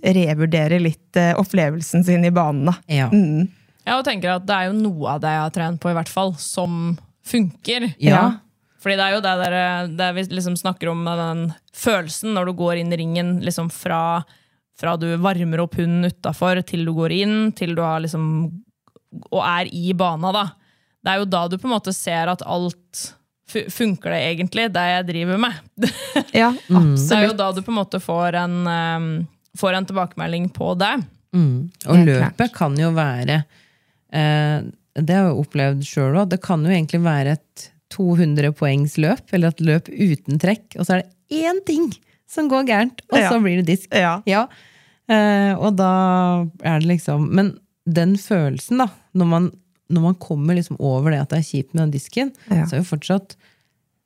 [0.02, 2.66] revurderer litt eh, opplevelsen sin i banen.
[2.66, 2.74] Da.
[2.90, 3.08] Ja.
[3.10, 3.46] Mm.
[3.86, 5.96] Jeg og tenker at det er jo noe av det jeg har trent på, i
[5.98, 7.92] hvert fall, som funker.
[8.02, 8.24] Ja.
[8.82, 9.56] Fordi det er jo det, der,
[9.98, 11.44] det vi liksom snakker om, den
[11.76, 14.22] følelsen når du går inn i ringen, liksom fra,
[14.78, 18.26] fra du varmer opp hunden utafor, til du går inn, til du har liksom
[19.30, 20.46] Og er i bana, da.
[21.02, 23.08] Det er jo da du på en måte ser at alt
[23.52, 25.56] Funker det egentlig, det jeg driver med?
[26.32, 29.08] Ja, Det er jo da du på en måte får en, um,
[29.60, 30.92] får en tilbakemelding på det.
[31.36, 31.68] Mm.
[31.84, 32.54] Og løpet klart.
[32.56, 33.42] kan jo være
[34.12, 36.28] eh, Det har jeg opplevd sjøl òg.
[36.32, 40.86] Det kan jo egentlig være et 200 poengs løp, eller et løp uten trekk, og
[40.88, 41.90] så er det én ting
[42.28, 43.28] som går gærent, og Ja.
[43.30, 43.88] så blir det disk.
[43.92, 44.22] Ja.
[44.26, 44.46] Ja.
[45.08, 49.50] Eh, og da er det liksom Men den følelsen, da, når man,
[49.90, 52.64] når man kommer liksom over det at det er kjipt med den disken, Ja.
[52.64, 53.36] så er jo fortsatt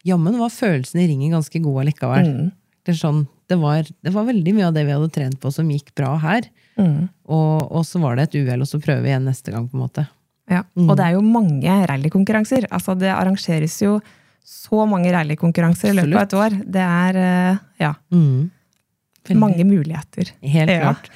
[0.07, 2.27] Jammen var følelsen i ringen ganske god allikevel.
[2.31, 2.51] Mm.
[2.87, 5.51] Det, er sånn, det, var, det var veldig mye av det vi hadde trent på
[5.53, 6.47] som gikk bra her.
[6.79, 7.09] Mm.
[7.27, 9.67] Og, og så var det et uhell, og så prøver vi igjen neste gang.
[9.69, 10.05] på en måte.
[10.51, 10.63] Ja.
[10.79, 10.87] Mm.
[10.91, 12.69] Og det er jo mange rallykonkurranser.
[12.71, 13.99] Altså, det arrangeres jo
[14.47, 16.59] så mange rallykonkurranser i løpet av et år.
[16.77, 19.35] Det er eh, ja, mm.
[19.43, 20.31] mange muligheter.
[20.41, 20.93] Helt Ja.
[20.93, 21.11] klart.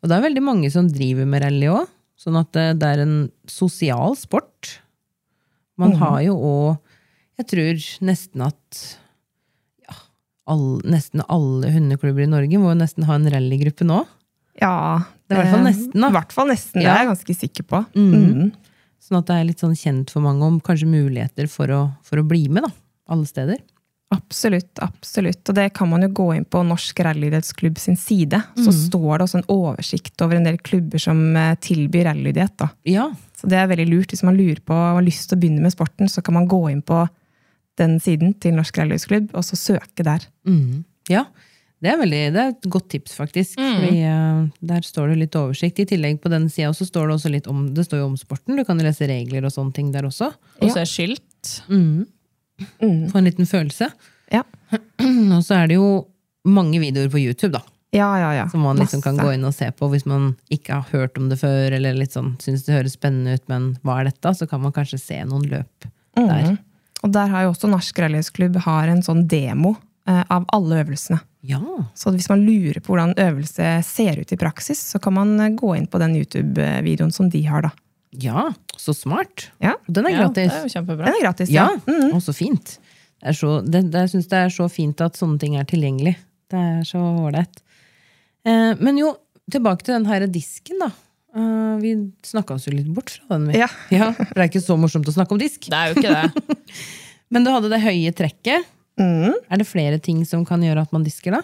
[0.00, 1.88] Og det er veldig mange som driver med rally òg.
[2.16, 3.16] Sånn at det, det er en
[3.50, 4.78] sosial sport.
[5.76, 5.98] Man mm.
[6.00, 6.76] har jo òg
[7.36, 8.78] Jeg tror nesten at
[9.84, 9.96] ja,
[10.48, 13.98] all, nesten alle hundeklubber i Norge må jo nesten ha en rallygruppe nå.
[14.56, 16.08] Ja, Det er i hvert fall eh, nesten, da.
[16.08, 17.82] I hvert fall nesten, det er jeg ganske sikker på.
[17.98, 18.30] Mhm.
[18.46, 18.54] Mm.
[19.06, 22.18] Sånn at det er litt sånn kjent for mange om kanskje muligheter for å, for
[22.18, 22.72] å bli med, da.
[23.14, 23.60] Alle steder.
[24.14, 25.42] Absolutt, absolutt.
[25.50, 28.38] Og det kan man jo gå inn på Norsk rallyidrettsklubb sin side.
[28.54, 28.76] Så mm.
[28.84, 32.66] står det også en oversikt over en del klubber som eh, tilbyr rallyidrett.
[32.86, 33.08] Ja.
[33.38, 34.14] Så det er veldig lurt.
[34.14, 36.46] Hvis man lurer på og har lyst til å begynne med sporten, så kan man
[36.50, 37.02] gå inn på
[37.80, 40.26] den siden til Norsk rallyidrettsklubb, og så søke der.
[40.48, 40.84] Mhm.
[41.10, 41.28] Ja,
[41.84, 43.58] det er, veldig, det er et godt tips, faktisk.
[43.60, 45.82] Fordi uh, Der står det litt oversikt.
[45.82, 48.56] I tillegg på den sida står det også litt om, det står jo om sporten.
[48.56, 50.30] Du kan lese regler og sånne ting der også.
[50.60, 51.52] Og så se skilt.
[51.68, 52.06] Mm.
[52.80, 53.00] Mm.
[53.12, 53.90] Få en liten følelse.
[54.32, 54.42] Ja.
[55.36, 56.06] Og så er det jo
[56.48, 57.60] mange videoer på YouTube, da.
[57.94, 58.46] Ja, ja, ja.
[58.48, 61.28] Som man liksom kan gå inn og se på hvis man ikke har hørt om
[61.30, 64.32] det før, eller litt sånn, syns det høres spennende ut, men hva er dette?
[64.36, 66.50] Så kan man kanskje se noen løp der.
[66.50, 66.58] Mhm.
[67.04, 69.74] Og der har jo også Norsk rallyidrettsklubb har en sånn demo
[70.08, 71.20] eh, av alle øvelsene.
[71.46, 71.62] Ja.
[71.94, 75.52] Så hvis man lurer på hvordan øvelse ser ut i praksis, så kan man eh,
[75.54, 77.72] gå inn på den YouTube-videoen som de har, da.
[78.16, 79.48] ja, så smart.
[79.62, 81.06] Ja, den er Ja, det er jo kjempebra.
[81.08, 81.92] Den er gratis, Ja, ja.
[81.92, 82.14] Mhm.
[82.16, 82.76] og så fint.
[83.16, 85.64] Det er så, det, det, jeg syns det er så fint at sånne ting er
[85.68, 86.16] tilgjengelig.
[86.52, 87.62] Det er så ålreit.
[88.46, 89.14] Eh, men jo,
[89.50, 90.90] tilbake til den her disken, da.
[91.36, 91.90] Uh, vi
[92.24, 93.50] snakka oss jo litt bort fra den.
[93.50, 93.58] Vi.
[93.60, 93.68] Ja.
[94.16, 95.66] For det er ikke så morsomt å snakke om disk.
[95.68, 96.56] Det er jo ikke det.
[97.34, 98.64] Men du hadde det høye trekket.
[99.00, 99.34] Mhm.
[99.52, 101.42] Er det flere ting som kan gjøre at man disker, da?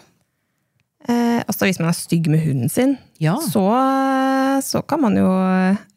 [1.09, 3.35] Eh, altså hvis man er stygg med hunden sin, Ja.
[3.43, 3.65] så,
[4.63, 5.29] så kan man jo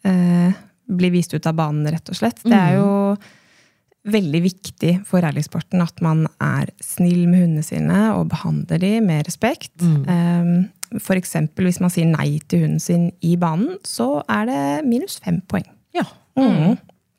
[0.04, 0.54] eh,
[0.90, 2.42] bli vist ut av banen, rett og slett.
[2.44, 3.16] Det er jo
[4.06, 9.26] veldig viktig for rallysporten at man er snill med hundene sine og behandler dem med
[9.30, 9.74] respekt.
[9.82, 14.62] Eh, for eksempel hvis man sier nei til hunden sin i banen, så er det
[14.90, 15.66] minus fem poeng.
[15.96, 16.06] Ja.
[16.38, 16.76] Mm.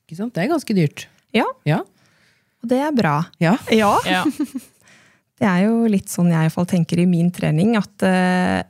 [0.06, 0.34] Ikke sant?
[0.36, 1.06] Det er ganske dyrt.
[1.34, 1.80] Ja, Ja.
[2.66, 3.20] Og det er bra.
[3.38, 3.54] ja.
[3.70, 4.24] Ja, Ja.
[5.36, 8.62] Det er jo litt sånn jeg i hvert fall tenker i min trening, at eh,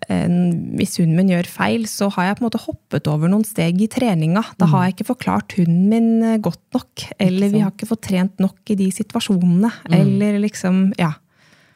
[0.74, 3.78] hvis hunden min gjør feil, så har jeg på en måte hoppet over noen steg
[3.84, 4.42] i treninga.
[4.58, 8.02] Da har jeg ikke forklart hunden min eh, godt nok, eller vi har ikke fått
[8.08, 9.70] trent nok i de situasjonene.
[9.94, 11.12] Eller liksom, ja.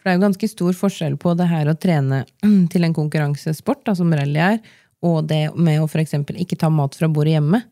[0.00, 2.24] For det er jo ganske stor forskjell på det her å trene
[2.74, 4.58] til en konkurransesport, da, som rally er,
[5.06, 7.62] og det med å for eksempel ikke ta mat fra bordet hjemme.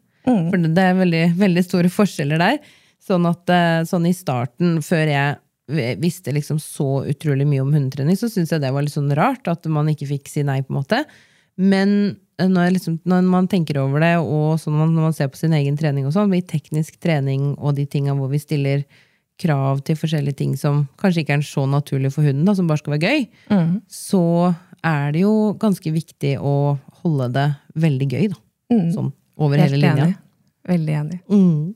[0.52, 2.62] For det det er veldig, veldig store forskjeller der.
[3.02, 8.16] Sånn at eh, sånn i starten, før jeg visste liksom så utrolig mye om hundetrening,
[8.16, 10.72] så syntes jeg det var litt sånn rart at man ikke fikk si nei, på
[10.72, 11.02] en måte.
[11.60, 11.92] Men
[12.40, 15.56] eh, når, liksom, når man tenker over det, og sånn når man ser på sin
[15.58, 18.86] egen trening og sånn, i teknisk trening og de tinga hvor vi stiller
[19.38, 22.80] krav til forskjellige ting som kanskje ikke er så naturlig for hunden, da, som bare
[22.80, 23.28] skal være gøy,
[23.86, 24.22] så
[24.82, 26.54] er det jo ganske viktig å
[27.04, 27.44] holde det
[27.78, 28.40] veldig gøy, da.
[28.96, 30.08] Sånn over hele Helt linja.
[30.08, 30.16] enig.
[30.68, 31.20] Veldig enig.
[31.30, 31.74] Mm.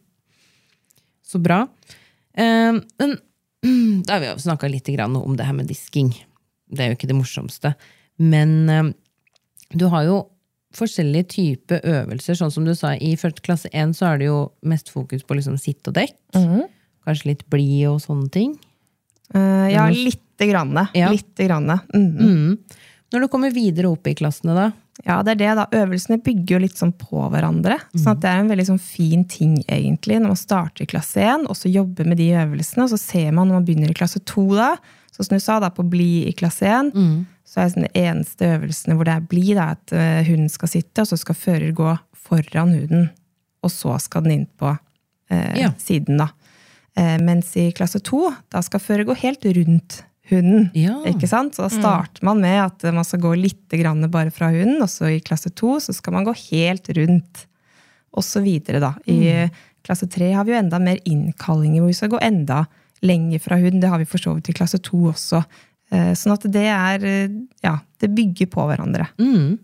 [1.33, 1.65] Så bra.
[2.37, 3.17] Eh, men
[4.07, 6.13] da har vi jo snakka litt om det her med disking.
[6.69, 7.75] Det er jo ikke det morsomste.
[8.21, 8.93] Men eh,
[9.73, 10.21] du har jo
[10.77, 14.89] forskjellige typer øvelser, sånn som du sa, i klasse 1 så er det jo mest
[14.93, 16.17] fokus på liksom sitt og dekk.
[16.37, 16.69] Mhm.
[17.03, 18.53] Kanskje litt blid og sånne ting.
[19.35, 20.77] Uh, ja, lite grann.
[20.95, 21.09] Ja.
[21.11, 21.67] Lite grann.
[21.93, 22.29] Mhm.
[22.29, 22.59] Mm.
[23.13, 24.71] Når du kommer videre opp i klassene, da?
[25.05, 25.67] Ja, det er det da.
[25.83, 27.79] Øvelsene bygger jo litt sånn på hverandre.
[27.97, 31.21] sånn at det er en veldig sånn fin ting, egentlig, når man starter i klasse
[31.21, 33.95] 1, og så jobber med de øvelsene, og så ser man når man begynner i
[33.99, 34.77] klasse 2 da,
[35.13, 36.93] så som du sa, da, på bli i klasse 1,
[37.45, 40.69] så er det de eneste øvelsene hvor det er bli, da, at eh, hunden skal
[40.69, 43.11] sitte, og så skal fører gå foran huden,
[43.63, 44.71] og så skal den inn på
[45.31, 45.73] eh, Ja.
[45.79, 46.31] siden, da.
[46.97, 50.69] Eh, mens i klasse 2, da skal fører gå helt rundt hunden.
[50.79, 50.99] Ja.
[51.11, 51.57] Ikke sant?
[51.57, 54.91] Så da starter man med at man skal gå litt grann bare fra hunden, og
[54.91, 57.47] så i klasse to så skal man gå helt rundt.
[58.13, 58.93] Og så videre, da.
[59.09, 59.49] I
[59.83, 62.65] klasse tre har vi jo enda mer innkallinger, hvor vi skal gå enda
[63.03, 63.81] lenger fra hunden.
[63.83, 65.41] Det har vi for så vidt i klasse to også.
[65.93, 67.33] Eh, Sånn at det er eh,
[67.65, 69.09] Ja, det bygger på hverandre.
[69.19, 69.59] Mm.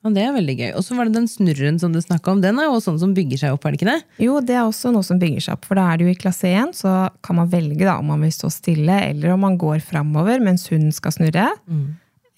[0.00, 0.68] Ja, det er veldig gøy.
[0.78, 2.40] Og så var det den snurren som du snakka om.
[2.40, 4.02] Den er jo sånn som bygger seg opp, er det ikke det?
[4.24, 5.66] Jo, det er også noe som bygger seg opp.
[5.68, 6.94] For da er det jo i klasse 1, så
[7.26, 10.64] kan man velge da, om man vil stå stille, eller om man går framover mens
[10.72, 11.50] hunden skal snurre.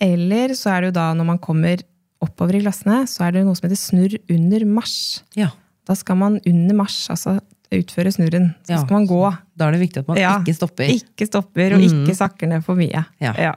[0.02, 1.82] Eller så er det jo da, når man kommer
[2.22, 5.22] oppover i klassene, så er det noe som heter snurr under marsj.
[5.38, 5.52] Ja.
[5.86, 7.36] Da skal man under marsj, altså
[7.72, 8.50] utføre snurren.
[8.66, 8.82] Så Ja.
[8.82, 9.22] skal man gå.
[9.56, 10.90] Da er det viktig at man Ja, ikke stopper.
[10.90, 13.06] Ikke stopper, og ikke sakker ned for mye.
[13.20, 13.32] Ja.
[13.38, 13.54] Ja.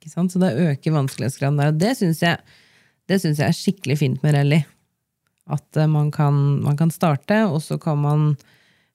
[0.00, 0.32] Ikke sant?
[0.32, 1.68] Så det øker vanskelighetsgraden der.
[1.68, 2.38] Og det syns jeg,
[3.10, 4.62] det synes jeg er skikkelig fint med rally.
[5.50, 8.24] At eh, man kan, man kan starte, og så kan man,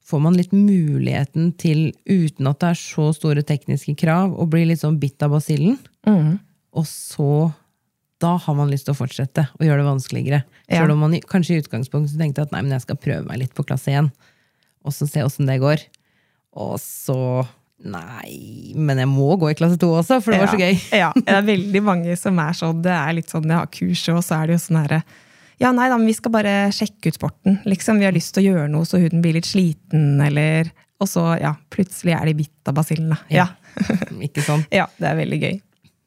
[0.08, 4.66] får man litt muligheten til, uten at det er så store tekniske krav, å bli
[4.70, 5.80] litt sånn bitt av basillen.
[6.08, 6.38] Mm.
[6.78, 7.32] Og så
[8.18, 10.38] Da har man lyst til å fortsette og gjøre det vanskeligere.
[10.66, 10.80] Ja.
[10.80, 13.54] Selv om man kanskje i utgangspunktet tenkte at nei, men jeg skal prøve meg litt
[13.54, 14.08] på klasse 1,
[14.82, 15.84] og så se åssen det går.
[16.58, 17.46] Og så
[17.86, 20.80] Nei, men jeg må gå i klasse 2 også, for det var så gøy.
[21.04, 22.82] Ja, det er veldig mange som er sånn.
[22.82, 25.02] Det er litt sånn, jeg har kurset, og så er det jo sånn herre
[25.62, 27.60] Ja, nei da, men vi skal bare sjekke ut sporten.
[27.70, 31.10] Liksom, Vi har lyst til å gjøre noe så huden blir litt sliten, eller Og
[31.10, 33.22] så, ja, plutselig er de bitt av basillen, da.
[33.30, 33.48] Ja.
[34.28, 34.66] Ikke sånn.
[34.74, 35.56] ja, det er veldig gøy.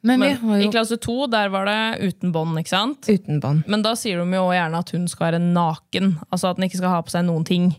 [0.03, 2.59] Men, vi Men har I klasse to der var det uten bånd.
[2.59, 3.05] ikke sant?
[3.07, 3.63] Uten bånd.
[3.69, 6.15] Men da sier de jo gjerne at hun skal være naken.
[6.33, 7.71] Altså at den ikke skal ha på seg noen ting.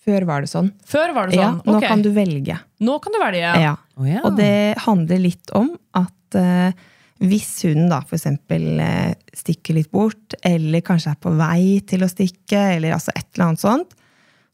[0.00, 0.70] Før var det sånn.
[0.88, 1.60] Før var det Ja, sånn.
[1.66, 1.88] nå okay.
[1.92, 2.56] kan du velge.
[2.80, 3.52] nå kan du velge.
[3.60, 3.76] Ja.
[3.96, 4.22] Oh, ja.
[4.24, 6.72] Og det handler litt om at eh,
[7.20, 12.08] hvis hunden da eksempel eh, stikker litt bort, eller kanskje er på vei til å
[12.08, 13.96] stikke, eller altså et eller annet sånt,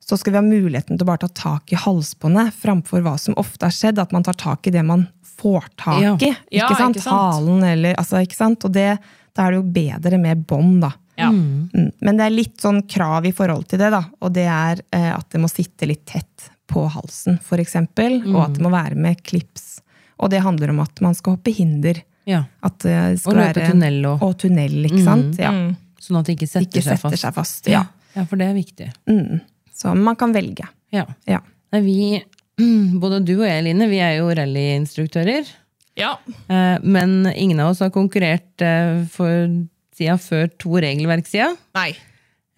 [0.02, 3.38] så skal vi ha muligheten til å bare ta tak i halsbåndet, framfor hva som
[3.38, 5.06] ofte har skjedd, at man tar tak i det man
[5.36, 6.32] får tak i.
[6.50, 6.98] Ja, ikke sant?
[6.98, 7.14] ikke sant?
[7.14, 8.66] Halen eller altså, ikke sant?
[8.66, 8.92] Og det,
[9.34, 10.92] da er det jo bedre med bånd, da.
[11.16, 11.30] Ja.
[11.32, 11.90] Mm.
[12.00, 14.02] Men det er litt sånn krav i forhold til det, da.
[14.20, 18.18] Og det er eh, at det må sitte litt tett på halsen, for eksempel.
[18.34, 19.78] Og at det må være med klips.
[20.20, 22.02] Og det handler om at man skal hoppe hinder.
[22.26, 22.44] ja.
[22.64, 25.38] At det skal Og løpe være tunnel og Og tunnel, ikke sant?
[25.40, 25.52] Ja.
[25.52, 25.74] Mm.
[26.00, 27.22] Sånn at det ikke setter, Ikke seg setter fast.
[27.24, 27.68] seg fast.
[27.72, 27.84] Ja.
[28.16, 28.88] ja, for det er viktig.
[29.10, 29.40] Mm.
[29.76, 30.66] Så man kan velge.
[30.94, 31.04] Ja.
[31.26, 31.40] Ja.
[31.72, 32.24] Nei, vi,
[33.02, 35.48] både du og jeg, Line, vi er jo rallyinstruktører.
[35.96, 36.18] ja.
[36.48, 39.48] Eh, Men ingen av oss har konkurrert eh, for
[39.96, 41.52] siden før to regelverksida.
[41.78, 41.90] Nei.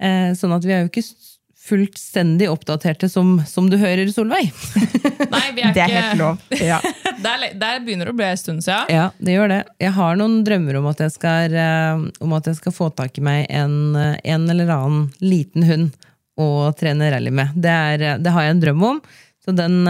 [0.03, 1.07] Eh, Sånn at vi er jo ikke
[1.68, 4.48] fullstendig oppdaterte som, som du hører, Solveig.
[5.35, 6.44] Nei, vi er Det er ikke helt lov.
[6.64, 6.81] Ja.
[7.18, 8.92] Der, der begynner det å bli en stund siden.
[8.94, 9.57] Ja, det gjør det.
[9.83, 13.18] Jeg har noen drømmer om at jeg skal, eh, om at jeg skal få tak
[13.18, 15.96] i meg en, eh, en eller annen liten hund
[16.38, 16.46] å
[16.79, 17.57] trene rally med.
[17.59, 19.01] Det, er, eh, det har jeg en drøm om,
[19.42, 19.81] så den,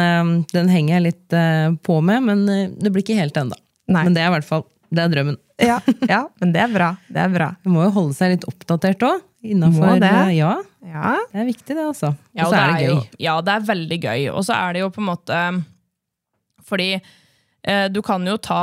[0.54, 1.36] den henger jeg litt
[1.84, 3.60] på med, men det blir ikke helt ennå.
[3.92, 5.36] Men det er i hvert fall det er drømmen.
[5.58, 5.80] Ja,
[6.12, 6.92] ja, men det er bra.
[7.10, 7.48] Det er bra.
[7.64, 9.24] Det må jo holde seg litt oppdatert òg.
[9.48, 10.12] Innafor det.
[10.38, 11.12] Ja, Ja.
[11.32, 12.12] det er viktig, det, altså.
[12.34, 12.94] Ja, Og så er det gøy.
[12.94, 14.22] Jo, ja, det er veldig gøy.
[14.32, 15.42] Og så er det jo på en måte
[16.68, 18.62] Fordi eh, du kan jo ta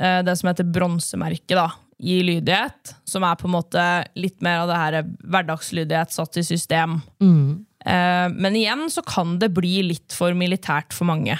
[0.00, 1.66] eh, det som heter bronsemerket da,
[1.98, 3.82] i lydighet, som er på en måte
[4.16, 4.96] litt mer av det her
[5.32, 6.98] hverdagslydighet satt i system.
[7.22, 7.66] Mm.
[7.86, 11.36] Eh, men igjen så kan det bli litt for militært for mange.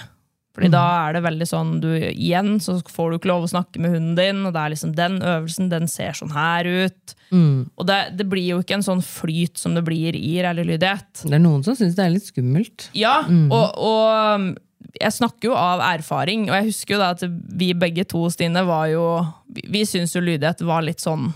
[0.57, 3.81] Fordi da er det veldig sånn du, Igjen så får du ikke lov å snakke
[3.83, 7.16] med hunden din, og det er liksom den øvelsen, den ser sånn her ut.
[7.29, 7.66] Mm.
[7.77, 11.27] Og det, det blir jo ikke en sånn flyt som det blir i rallylydighet.
[11.27, 12.88] Det er noen som syns det er litt skummelt.
[12.97, 14.55] Ja, og, og
[14.97, 18.64] jeg snakker jo av erfaring, og jeg husker jo da at vi begge to, Stine,
[18.64, 19.05] var jo
[19.53, 21.29] Vi, vi syns jo lydighet var litt sånn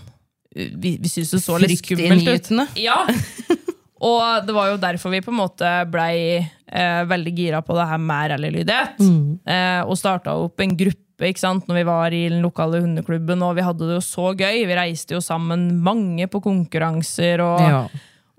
[0.55, 2.49] Vi, vi syns det så litt skummelt ut.
[2.81, 3.03] Ja.
[4.01, 7.85] Og det var jo derfor vi på en måte blei eh, veldig gira på det
[7.91, 9.01] her med rallylydighet.
[9.45, 13.43] Eh, og starta opp en gruppe ikke sant, når vi var i den lokale hundeklubben,
[13.45, 14.63] og vi hadde det jo så gøy.
[14.65, 17.83] Vi reiste jo sammen mange på konkurranser, og, Ja.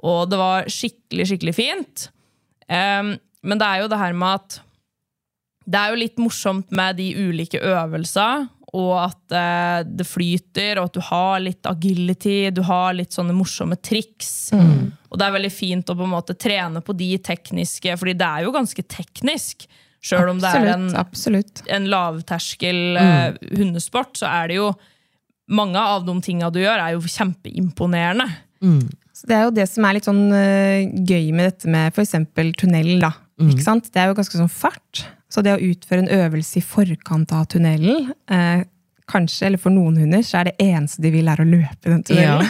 [0.03, 2.09] og det var skikkelig, skikkelig fint.
[2.69, 3.13] Em,
[3.45, 4.59] men det er jo det her med at
[5.65, 10.89] det er jo litt morsomt med de ulike øvelser, og at eh, det flyter, og
[10.91, 14.51] at du har litt agility, du har litt sånne morsomme triks.
[15.13, 18.29] Og det er veldig fint å på en måte trene på de tekniske, fordi det
[18.29, 19.67] er jo ganske teknisk.
[20.03, 21.63] Sjøl om det er en, Absolutt.
[21.71, 24.73] en lavterskel eh, hundesport, så er det jo
[25.53, 28.27] mange av de tinga du gjør, er jo kjempeimponerende.
[29.13, 32.17] Så det er jo det som er litt sånn øh, gøy med dette med f.eks.
[32.59, 32.95] tunnel.
[33.05, 33.13] da.
[33.43, 33.93] Ikke sant?
[33.93, 35.05] Det er jo ganske sånn fart.
[35.33, 38.65] Så det å utføre en øvelse i forkant av tunnelen eh,
[39.13, 42.03] Kanskje, eller for noen hunder, så er det eneste de vil, er å løpe den
[42.09, 42.49] tunnelen.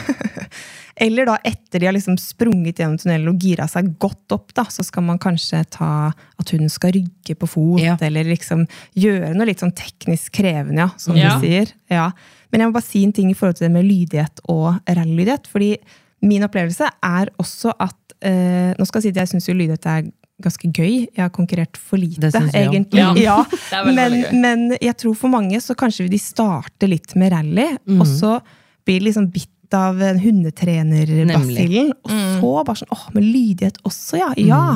[1.07, 4.64] eller da etter de har liksom sprunget gjennom tunnelen og gira seg godt opp, da,
[4.70, 7.96] så skal man kanskje ta at hunden skal rygge på fot, Ja.
[8.05, 11.35] eller liksom gjøre noe litt sånn teknisk krevende, ja, som Ja.
[11.38, 11.72] du sier.
[11.90, 12.11] Ja.
[12.53, 15.46] Men jeg må bare si en ting i forhold til det med lydighet og rallylydighet.
[15.48, 15.77] fordi
[16.22, 20.05] min opplevelse er også at eh, Nå skal jeg si at jeg syns lydighet er
[20.44, 21.07] ganske gøy.
[21.14, 23.00] Jeg har konkurrert for lite, egentlig.
[23.00, 23.38] Ja, Ja.
[23.72, 28.07] det men, men jeg tror for mange så kanskje de starter litt med rally, og
[28.09, 28.37] så
[28.85, 31.92] blir de liksom bitt av en hundetrenerbasillen.
[32.05, 34.33] Og så bare sånn åh, med lydighet også, ja!
[34.37, 34.66] ja.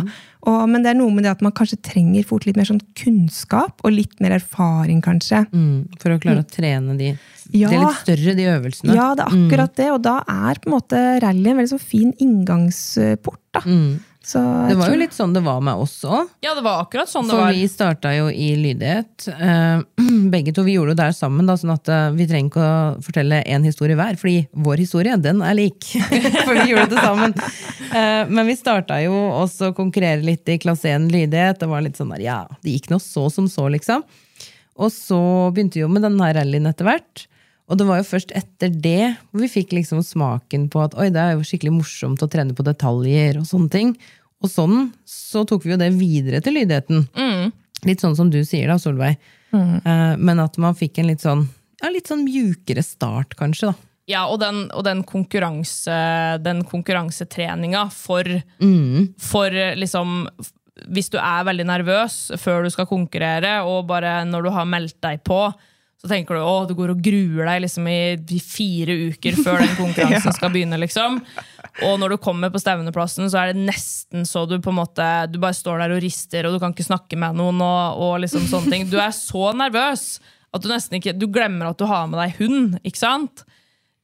[0.46, 2.80] Og, men det er noe med det at man kanskje trenger fort litt mer sånn
[2.96, 5.42] kunnskap, og litt mer erfaring, kanskje.
[5.50, 7.12] Mm, for å klare å trene de
[7.50, 7.68] Ja.
[7.70, 8.94] Det er litt større, de øvelsene.
[8.96, 11.82] Ja, det er akkurat det, og da er på en måte rally en veldig sånn
[11.82, 13.42] fin inngangsport.
[13.54, 13.62] da.
[14.26, 16.32] Så Det var jo litt sånn det var med oss òg.
[16.42, 17.52] Ja, det var akkurat sånn det For var.
[17.54, 19.28] vi starta jo i lydighet.
[19.30, 19.84] Eh,
[20.34, 23.04] begge to vi gjorde det der sammen, da, sånn at eh, vi trenger ikke å
[23.06, 24.18] fortelle én historie hver.
[24.18, 25.92] Fordi vår historie, den er lik.
[26.46, 27.36] For vi gjorde det sammen.
[27.86, 31.62] Eh, men vi starta jo også å konkurrere litt i klasse 1 lydighet.
[31.62, 34.02] Det var litt sånn der, ja, det gikk nå så som så, liksom.
[34.82, 35.22] Og så
[35.54, 37.28] begynte vi jo med den her rallyen etter hvert.
[37.66, 41.08] Og det var jo først etter det hvor vi fikk liksom smaken på at oi,
[41.10, 43.94] det er jo skikkelig morsomt å trene på detaljer og sånne ting.
[44.44, 47.06] Og sånn så tok vi jo det videre til lydigheten.
[47.88, 49.18] Litt sånn som du sier da, Solveig.
[49.56, 51.46] Eh, men at man fikk en litt sånn,
[51.82, 53.72] ja, litt sånn mjukere start, kanskje.
[53.72, 53.90] da.
[54.06, 55.96] Ja, og den, og den, konkurranse,
[56.44, 58.28] den konkurransetreninga for,
[59.18, 60.28] for eh, liksom
[60.92, 64.98] Hvis du er veldig nervøs før du skal konkurrere, og bare når du har meldt
[65.02, 65.40] deg på,
[66.06, 69.72] så tenker du å, du går og gruer deg liksom i fire uker før den
[69.80, 70.78] konkurransen skal begynne.
[70.78, 71.18] liksom.
[71.88, 75.08] Og når du kommer på stevneplassen, så er det nesten så du på en måte,
[75.32, 77.58] du bare står der og rister, og du kan ikke snakke med noen.
[77.64, 78.86] og, og liksom sånne ting.
[78.92, 80.06] Du er så nervøs
[80.54, 82.78] at du nesten ikke, du glemmer at du har med deg hund.
[82.86, 83.42] ikke sant?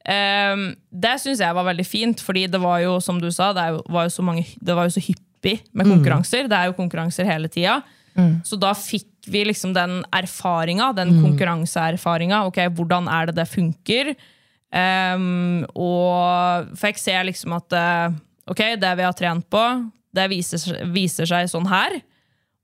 [0.03, 3.69] Um, det syns jeg var veldig fint, fordi det var jo som du sa, det
[3.87, 6.51] var jo så mange, det var jo så hyppig med konkurranser.
[6.51, 7.79] Det er jo konkurranser hele tida.
[8.45, 12.43] Så da fikk vi liksom den erfaringa, den konkurranseerfaringa.
[12.49, 14.13] Ok, hvordan er det det funker?
[14.73, 18.15] Um, og For jeg ser liksom at eh,
[18.49, 19.61] ok, det vi har trent på,
[20.13, 21.99] det viser, viser seg sånn her.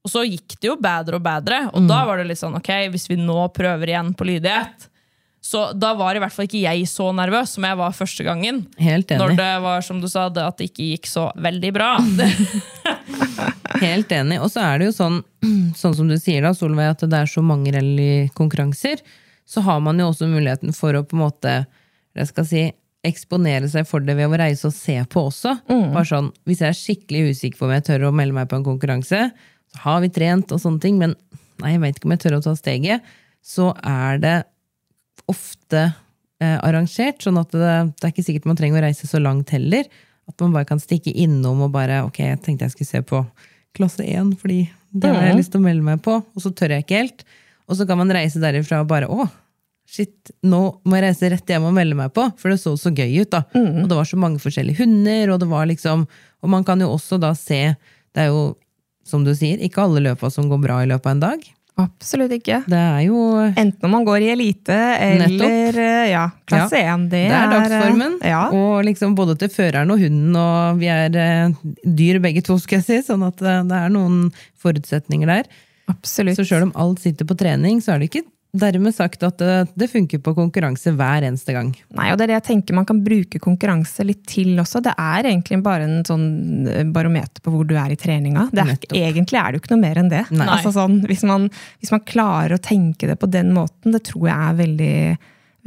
[0.04, 1.64] Og så gikk det jo bedre og bedre.
[1.76, 4.89] Og da var det litt sånn, ok, hvis vi nå prøver igjen på lydighet
[5.50, 8.60] Så da var i hvert fall ikke jeg så nervøs som jeg var første gangen.
[8.78, 9.22] Helt enig.
[9.24, 11.88] Når det var som du sa, det at det ikke gikk så veldig bra.
[13.86, 14.38] Helt enig.
[14.44, 15.18] Og så er det jo sånn,
[15.80, 19.02] sånn som du sier da, Solveig, at det er så mange rallykonkurranser.
[19.50, 21.56] Så har man jo også muligheten for å på en måte,
[22.20, 22.64] jeg skal si,
[23.10, 25.56] eksponere seg for det ved å reise og se på også.
[25.66, 28.60] Bare sånn, Hvis jeg er skikkelig usikker på om jeg tør å melde meg på
[28.60, 29.24] en konkurranse,
[29.74, 31.18] så har vi trent og sånne ting, men
[31.64, 34.38] nei, jeg vet ikke om jeg tør å ta steget, så er det
[35.28, 35.82] ofte
[36.42, 39.52] eh, arrangert, sånn at det, det er ikke sikkert man trenger å reise så langt
[39.56, 39.90] heller.
[40.30, 43.24] At man bare kan stikke innom og bare Ok, jeg tenkte jeg skulle se på
[43.78, 46.74] klasse 1, fordi det har jeg lyst til å melde meg på, og så tør
[46.74, 47.22] jeg ikke helt.
[47.70, 49.28] Og så kan man reise derifra og bare Å,
[49.90, 52.90] shit, nå må jeg reise rett hjem og melde meg på, for det så så
[52.94, 53.44] gøy ut, da.
[53.84, 56.08] Og det var så mange forskjellige hunder, og det var liksom
[56.42, 57.76] Og man kan jo også da se
[58.16, 58.56] Det er jo,
[59.06, 61.46] som du sier, ikke alle løpa som går bra i løpet av en dag.
[61.80, 62.58] Absolutt ikke.
[62.68, 67.06] Det er jo Enten om man går i elite eller eh, ja, klasse 1.
[67.12, 68.18] Det, Det er dagsformen.
[68.22, 68.42] eh, Ja.
[68.52, 72.82] Og liksom både til føreren og hunden, og vi er eh, dyr begge to, skal
[72.82, 73.00] jeg si.
[73.08, 74.28] Sånn at det er noen
[74.60, 75.48] forutsetninger der.
[75.90, 76.36] Absolutt.
[76.38, 79.68] Så sjøl om alt sitter på trening, så er det ikke dermed sagt at det,
[79.78, 81.68] det funker på konkurranse hver eneste gang.
[81.94, 84.82] Nei, og det er det jeg tenker man kan bruke konkurranse litt til også.
[84.86, 88.48] Det er egentlig bare en sånn eh, barometer på hvor du er i treninga.
[88.50, 88.72] Det er,
[89.12, 90.24] egentlig er det jo ikke noe mer enn det.
[90.48, 91.46] Altså sånn, hvis, man,
[91.84, 94.96] hvis man klarer å tenke det på den måten, det tror jeg er veldig,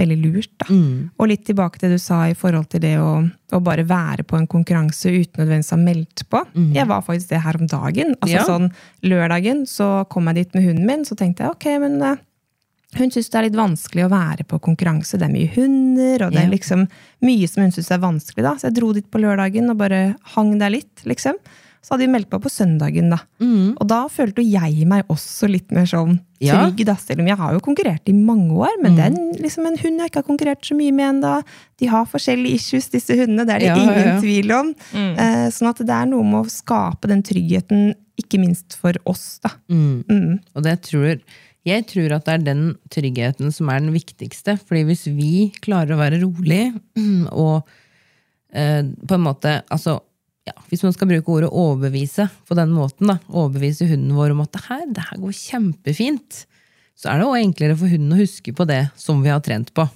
[0.02, 0.66] veldig lurt.
[0.72, 1.12] Mm.
[1.22, 3.12] Og litt tilbake til det du sa i forhold til det å,
[3.54, 6.42] å bare være på en konkurranse uten nødvendigvis å ha meldt på.
[6.74, 8.16] Jeg var faktisk det her om dagen.
[8.18, 8.34] Altså Mm.
[8.34, 8.44] Ja.
[8.48, 8.68] sånn,
[9.06, 12.20] Lørdagen så kom jeg dit med hunden min, så tenkte jeg ok, men eh,
[12.98, 15.16] hun syns det er litt vanskelig å være på konkurranse.
[15.18, 16.86] Det er mye hunder, og det er liksom
[17.24, 18.42] mye som hun syns er vanskelig.
[18.44, 18.54] da.
[18.60, 21.34] Så jeg dro dit på lørdagen og bare hang der litt, liksom.
[21.82, 23.08] så hadde vi meldt på på søndagen.
[23.10, 23.16] da.
[23.42, 26.54] Og da følte jo jeg meg også litt mer sånn Ja.
[26.68, 28.70] trygg, da, selv om jeg har jo konkurrert i mange år.
[28.82, 31.42] Men det er liksom en hund jeg ikke har konkurrert så mye med ennå.
[31.78, 33.46] De har forskjellige issues, disse hundene.
[33.46, 34.20] Det er det Ja, ingen ja.
[34.20, 34.74] tvil om.
[34.94, 39.40] Eh, sånn at det er noe med å skape den tryggheten, ikke minst for oss,
[39.42, 39.50] da.
[39.68, 40.38] Mm.
[40.54, 41.22] Og det tror, jeg
[41.86, 44.56] tror at det er den tryggheten som er den viktigste.
[44.66, 46.72] Fordi hvis vi klarer å være rolig
[47.44, 47.68] og
[48.50, 50.00] eh, på en måte altså,
[50.42, 54.42] ja, Hvis man skal bruke ordet overbevise på den måten, da, overbevise hunden vår om
[54.42, 56.40] at det her, det her går kjempefint,
[56.98, 59.70] så er det også enklere for hunden å huske på det som vi har trent
[59.76, 59.86] på.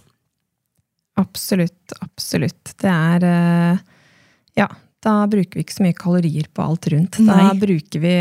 [1.19, 2.77] Absolutt, absolutt.
[2.79, 3.85] Det er eh,
[4.57, 4.69] Ja,
[5.07, 7.21] da bruker vi ikke så mye kalorier på alt rundt.
[7.23, 7.55] Da Nei.
[7.63, 8.15] bruker vi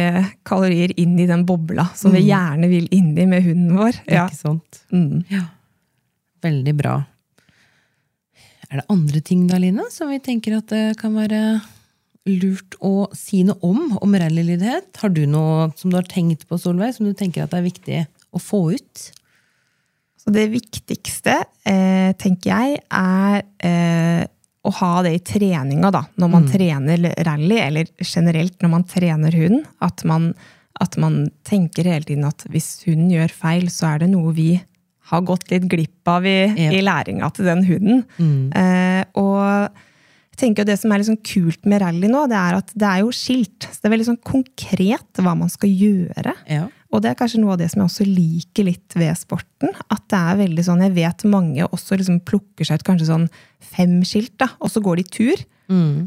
[0.46, 3.98] kalorier inn i den bobla som vi gjerne vil inn i med hunden vår.
[4.06, 4.28] Ja.
[4.28, 4.84] Ikke sant?
[4.94, 5.24] Mm.
[5.34, 5.48] Ja.
[6.46, 7.00] Veldig bra.
[8.70, 11.42] Er det andre ting da, Line, som vi tenker at det kan være
[12.26, 14.90] lurt å si noe om, om rallylydighet?
[15.02, 17.70] Har du noe som du har tenkt på, Solveig, som du tenker at det er
[17.70, 18.00] viktig
[18.36, 19.10] å få ut?
[20.22, 21.38] Så det viktigste,
[21.70, 24.26] eh, tenker jeg, er eh,
[24.66, 26.04] å ha det i treninga, da.
[26.22, 29.66] Når man trener rally, eller generelt når man trener hund.
[29.86, 30.32] At man,
[30.82, 34.54] at man tenker hele tiden at hvis hunden gjør feil, så er det noe vi
[35.12, 38.06] har gått litt glipp av i, i læringa til den hunden.
[38.58, 39.70] Eh, og
[40.36, 42.88] jeg tenker jo Det som er sånn kult med rally nå, det er at det
[42.90, 43.70] er jo skilt.
[43.72, 46.34] Så det er veldig sånn konkret hva man skal gjøre.
[46.52, 46.66] Ja.
[46.92, 49.72] Og det er kanskje noe av det som jeg også liker litt ved sporten.
[49.88, 53.30] At det er veldig sånn, Jeg vet mange også liksom plukker seg ut kanskje sånn
[53.64, 55.46] fem skilt, da, og så går de tur.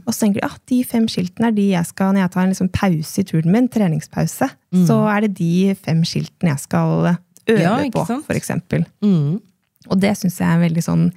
[0.07, 2.45] Og så tenker de at de fem skiltene er de jeg skal, når jeg tar
[2.45, 4.51] en liksom pause i turen min, treningspause,
[4.87, 7.16] så er det de fem skiltene jeg skal
[7.49, 8.85] øve Ja, på, for eksempel.
[9.03, 9.41] Mm.
[9.89, 11.09] Og det syns jeg er veldig sånn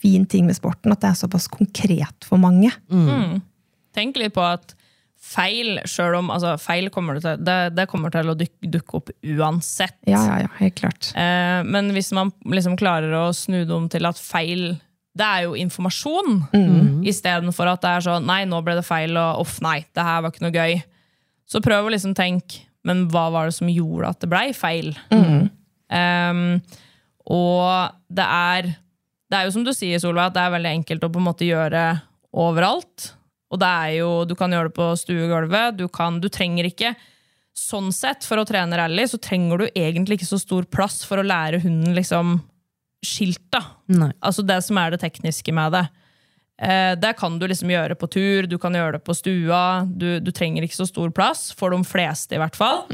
[0.00, 2.70] fin ting med sporten, at det er såpass konkret for mange.
[3.96, 4.74] Tenk litt på at
[5.20, 8.96] feil, selv om altså, feil kommer det, til, det, det kommer til å dukke, dukke
[9.00, 9.98] opp uansett.
[10.08, 11.10] Ja, ja, ja, helt klart.
[11.12, 14.70] Eh, men hvis man liksom klarer å snu det om til at feil
[15.20, 17.00] det er jo informasjon, Mm.
[17.04, 20.22] istedenfor at det er sånn Nei, nå ble det feil, og uff, nei, det her
[20.22, 20.76] var ikke noe gøy.
[21.50, 24.94] Så prøv å liksom tenke Men hva var det som gjorde at det blei feil?
[25.90, 26.60] Um,
[27.26, 28.70] og det er
[29.30, 31.28] Det er jo som du sier, Solveig, at det er veldig enkelt å på en
[31.28, 31.84] måte gjøre
[32.34, 33.12] overalt.
[33.50, 35.78] Og det er jo, du kan gjøre det på stuegulvet.
[35.78, 36.94] Du, kan, du trenger ikke
[37.60, 41.20] Sånn sett, for å trene rally, så trenger du egentlig ikke så stor plass for
[41.20, 42.38] å lære hunden liksom
[43.50, 43.62] da.
[43.90, 44.12] Nei.
[44.20, 45.82] Altså det som er det tekniske med det.
[46.60, 49.86] Eh, det kan du liksom gjøre på tur, du kan gjøre det på stua.
[49.88, 52.84] Du, du trenger ikke så stor plass, for de fleste i hvert fall.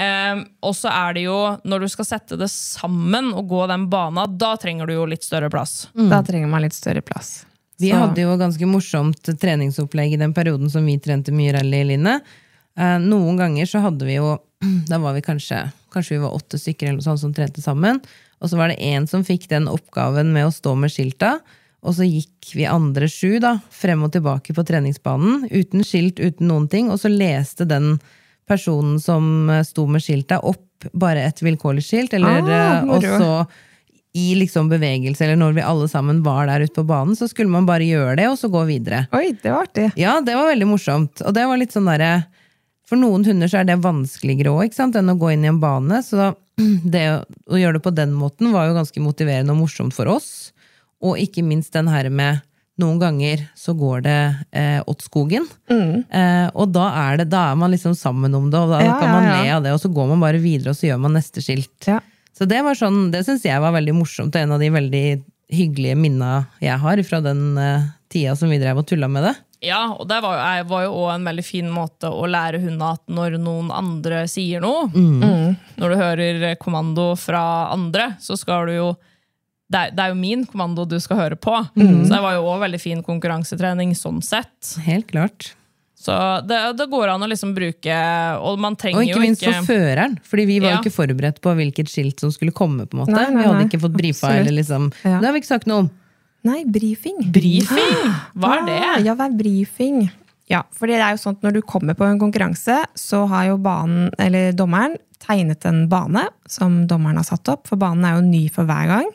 [0.00, 1.36] Eh, og så er det jo,
[1.68, 5.26] når du skal sette det sammen og gå den bana, da trenger du jo litt
[5.26, 5.88] større plass.
[5.94, 7.44] Da trenger man litt større plass.
[7.80, 11.82] Vi Så- hadde jo ganske morsomt treningsopplegg i den perioden som vi trente mye rally,
[11.84, 12.20] Line.
[12.78, 14.38] Eh, noen ganger så hadde vi jo
[14.88, 18.00] Da var vi kanskje Kanskje vi var åtte stykker eller noe sånt som trente sammen.
[18.40, 21.40] Og så var det én som fikk den oppgaven med å stå med skilta.
[21.82, 26.46] Og så gikk vi andre sju da, frem og tilbake på treningsbanen, uten skilt, uten
[26.46, 26.90] noen ting.
[26.92, 27.98] Og så leste den
[28.50, 32.14] personen som eh, sto med skiltet, opp bare et vilkårlig skilt.
[32.16, 33.32] Eller, Ah, eh, og så
[34.12, 37.52] i liksom bevegelse, eller når vi alle sammen var der ute på banen, så skulle
[37.52, 39.04] man bare gjøre det, og så gå videre.
[39.14, 39.86] Oi, det var artig.
[40.00, 41.22] Ja, det var veldig morsomt.
[41.22, 42.24] Og det var litt sånn derre
[42.90, 46.00] For noen hunder så er det vanskeligere òg, enn å gå inn i en bane.
[46.02, 46.32] Så
[46.94, 47.04] det
[47.46, 50.50] å gjøre det på den måten var jo ganske motiverende og morsomt for oss.
[50.98, 52.42] Og ikke minst den her med
[52.80, 54.18] noen ganger så går det
[54.56, 55.46] eh, åt skogen.
[55.70, 58.96] Eh, og da er, det, da er man liksom sammen om det, og da Ja,
[59.00, 59.36] kan man ja.
[59.42, 61.76] le av det, og så går man bare videre, og så gjør man neste skilt.
[61.88, 62.00] Ja.
[62.36, 65.04] Så det var sånn, det syns jeg var veldig morsomt, og en av de veldig
[65.50, 69.36] hyggelige minna jeg har fra den eh, tida som vi drev og tulla med det.
[69.66, 72.94] Ja, og det var jo, var jo også en veldig fin måte å lære hundene
[72.94, 77.42] at når noen andre sier noe, når du hører kommando fra
[77.74, 78.86] andre, så skal du jo
[79.70, 81.54] det er, det er jo min kommando du skal høre på.
[81.78, 84.72] Så det var jo også veldig fin konkurransetrening sånn sett.
[84.82, 85.52] Helt klart.
[86.00, 86.14] Så
[86.48, 87.92] det, det går an å liksom bruke
[88.40, 90.80] Og man trenger Og ikke minst ikke for føreren, fordi vi var jo Ja.
[90.80, 92.86] ikke forberedt på hvilket skilt som skulle komme.
[92.88, 93.12] på en måte.
[93.12, 94.40] Nei, nei, vi hadde ikke fått brifa, Absolutt.
[94.40, 95.18] eller liksom, Ja.
[95.20, 95.90] det har vi ikke sagt noe om.
[96.42, 97.18] Nei, brifing.
[97.30, 98.00] Brifing!
[98.34, 99.04] Hva er det?
[99.04, 100.10] Ja, hva er brifing?
[100.48, 103.50] Ja, for det er jo sånn at når du kommer på en konkurranse, så har
[103.52, 108.16] jo banen, eller dommeren tegnet en bane som dommeren har satt opp, for banen er
[108.18, 109.10] jo ny for hver gang.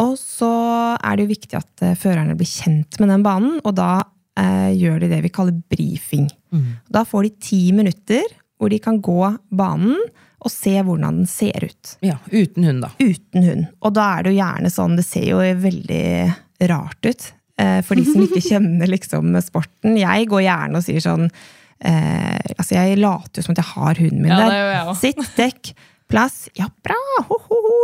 [0.00, 0.48] Og så
[0.96, 3.90] er det jo viktig at eh, førerne blir kjent med den banen, og da
[4.40, 6.28] eh, gjør de det vi kaller brifing.
[6.90, 8.24] Da får de ti minutter
[8.60, 9.18] hvor de kan gå
[9.56, 9.94] banen
[10.40, 12.88] og se hvordan den ser ut Ja, Uten hund, da.
[12.98, 13.66] uten hund.
[13.84, 16.02] Og da er det jo gjerne sånn, det ser jo veldig
[16.72, 17.26] rart ut.
[17.60, 19.98] eh, For de som ikke kjenner liksom sporten.
[20.00, 21.28] Jeg går gjerne og sier sånn
[21.84, 24.92] eh, altså Jeg later jo som at jeg har hunden min Ja, der.
[25.00, 25.72] Sitt, dekk,
[26.10, 26.48] plass.
[26.58, 26.96] Ja, bra!
[27.28, 27.76] Ho, ho, ho.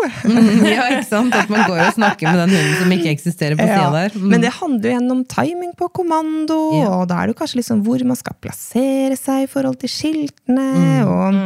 [0.66, 1.34] ja, ikke sant?
[1.38, 4.16] At man går og snakker med den hunden som ikke eksisterer på sida Ja, der.
[4.18, 4.28] Mm.
[4.32, 6.88] Men det handler jo gjennom timing på kommando, Ja.
[6.99, 9.92] og da er det jo kanskje liksom hvor man skal plassere seg i forhold til
[9.92, 10.66] skiltene.
[10.74, 11.07] Mm.
[11.07, 11.40] Og,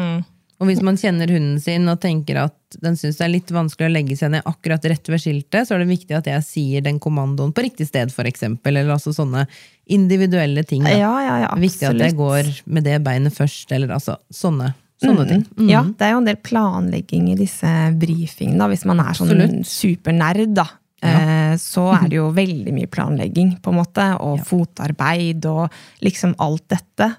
[0.60, 3.88] Og hvis man kjenner hunden sin og tenker at den syns det er litt vanskelig
[3.88, 6.84] å legge seg ned akkurat rett ved skiltet, så er det viktig at jeg sier
[6.84, 8.76] den kommandoen på riktig sted, eksempel.
[8.76, 9.46] Eller altså sånne
[9.90, 10.84] individuelle ting.
[10.84, 10.92] Da.
[10.92, 15.26] ja, ja, ja, Viktig at jeg går med det beinet først, eller altså sånne, sånne
[15.32, 15.46] ting.
[15.56, 15.72] Mm.
[15.72, 19.72] Ja, det er jo en del planlegging i disse briefingene, hvis man er sånn Absolutt.
[19.72, 20.68] supernerd, da.
[21.00, 25.72] Eh, Så er det jo veldig mye planlegging, på en måte, og fotarbeid og
[26.04, 27.14] liksom alt dette.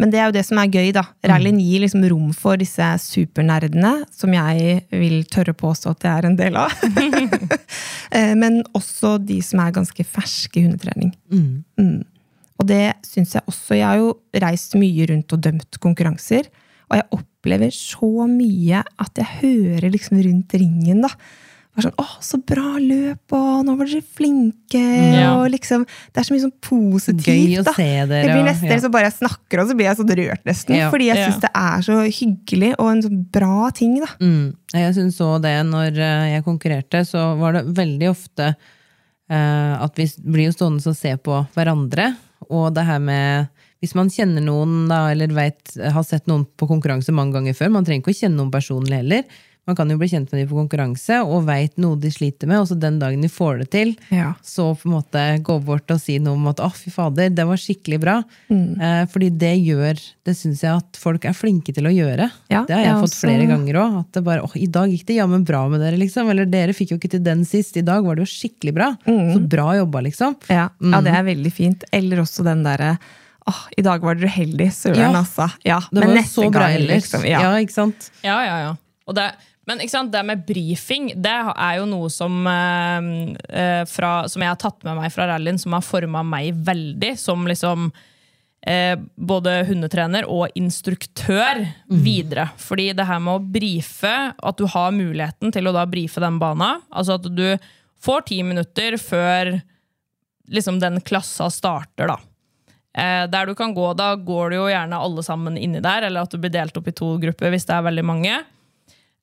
[0.00, 1.04] Men det er jo det som er gøy, da.
[1.30, 6.28] Rallyen gir liksom rom for disse supernerdene, som jeg vil tørre påstå at jeg er
[6.30, 6.74] en del av.
[8.14, 11.08] Eh, Men også de som er ganske ferske i hundetrening.
[11.34, 12.04] Mm.
[12.62, 13.74] Og det syns jeg også.
[13.74, 14.12] Jeg har jo
[14.44, 16.46] reist mye rundt og dømt konkurranser.
[16.92, 21.10] Og jeg opplever så mye at jeg hører liksom rundt ringen, da.
[21.74, 25.34] Bare sånn, 'Å, så bra løp', og 'nå var dere flinke', Ja.
[25.34, 27.72] og liksom Det er så mye sånn positivt, Gøy å da.
[27.74, 28.78] se dere, det blir nesten ja.
[28.78, 30.76] så bare jeg snakker, og så blir jeg sånn rørt, nesten.
[30.76, 30.90] Ja.
[30.90, 34.06] Fordi jeg syns det er så hyggelig, og en sånn bra ting, da.
[34.20, 34.54] Mm.
[34.72, 38.54] Jeg syns òg det når eh, jeg konkurrerte, så var det veldig ofte
[39.30, 42.14] uh, at vi blir jo stående og se på hverandre.
[42.50, 43.48] Og det her med
[43.84, 47.68] Hvis man kjenner noen, da, eller vet, har sett noen på konkurranse mange ganger før,
[47.68, 49.24] man trenger ikke å kjenne noen personlig heller.
[49.66, 52.58] Man kan jo bli kjent med dem på konkurranse og veit noe de sliter med,
[52.60, 54.34] og så den dagen de får det til, Ja.
[54.44, 57.46] så på en måte gå bort og si noe om at 'å, fy fader, det
[57.46, 58.24] var skikkelig bra'.
[58.50, 58.80] Mm.
[58.80, 62.30] Eh, fordi det gjør Det syns jeg at folk er flinke til å gjøre.
[62.50, 63.98] Ja, det har jeg jeg fått også- flere ganger òg.
[64.00, 66.30] At det bare 'Å, i dag gikk det jammen bra med dere', liksom.
[66.30, 67.76] Eller 'dere fikk jo ikke til den sist'.
[67.76, 68.96] I dag var det jo skikkelig bra.
[69.06, 70.36] Så bra jobba, liksom.
[70.48, 71.84] Ja, ja, det er veldig fint.
[71.92, 72.98] Eller også den derre
[73.46, 75.12] Åh, i dag var dere uheldig, søren, Ja.
[75.12, 75.52] altså.
[75.66, 77.02] Ja, Det men neste så bra gang, ellers.
[77.12, 77.24] liksom.
[77.28, 77.40] Ja.
[77.42, 77.52] Ja.
[77.60, 78.10] ikke sant?
[78.22, 78.76] Ja, ja, ja.
[79.06, 79.32] Og det,
[79.66, 83.06] men det med brifing det er jo noe som, eh,
[83.48, 87.14] eh, fra, som jeg har tatt med meg fra rallyen, som har forma meg veldig
[87.18, 87.92] som liksom
[88.66, 92.48] eh, både hundetrener og instruktør videre.
[92.60, 96.38] Fordi det her med å brife, at du har muligheten til å da brife den
[96.42, 97.58] bana, altså at du
[98.04, 99.56] får ti minutter før
[100.52, 102.18] liksom den klassa starter, da.
[102.94, 106.24] Eh, der du kan gå, da går du jo gjerne alle sammen inni der, eller
[106.24, 108.42] at du blir delt opp i to grupper hvis det er veldig mange.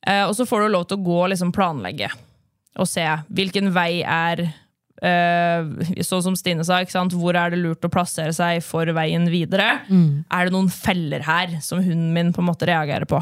[0.08, 2.10] Eh, og så får du lov til å gå og liksom planlegge
[2.80, 3.04] og se
[3.36, 4.40] hvilken vei er
[5.04, 7.14] eh, Sånn som Stine sa, ikke sant?
[7.20, 9.82] hvor er det lurt å plassere seg for veien videre?
[10.32, 13.20] Er det noen feller her som hunden min på en måte reagerer på?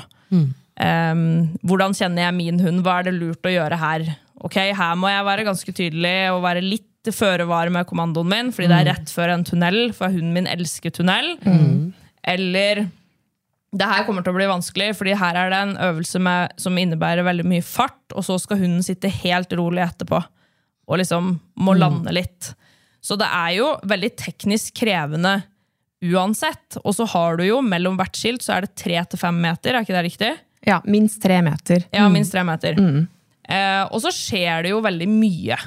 [0.80, 1.16] Eh,
[1.66, 2.84] hvordan kjenner jeg min hund?
[2.86, 4.06] Hva er det lurt å gjøre her?
[4.40, 8.50] Ok, Her må jeg være ganske tydelig og være litt føre var med kommandoen min,
[8.54, 11.34] fordi det er rett før en tunnel, for hunden min elsker tunnel.
[12.28, 12.86] Eller
[13.72, 16.78] det her kommer til å bli vanskelig, fordi her er det en øvelse med, som
[16.80, 20.24] innebærer veldig mye fart, og så skal hunden sitte helt rolig etterpå
[20.90, 22.50] og liksom må lande litt.
[23.02, 25.36] Så det er jo veldig teknisk krevende
[26.02, 26.80] uansett.
[26.82, 29.76] Og så har du jo mellom hvert skilt så er det tre til fem meter,
[29.76, 30.32] er ikke det riktig?
[30.66, 31.86] ja, minst tre meter.
[31.92, 32.80] Ja, minst tre meter.
[33.50, 35.58] Eh, og så skjer det jo veldig mye.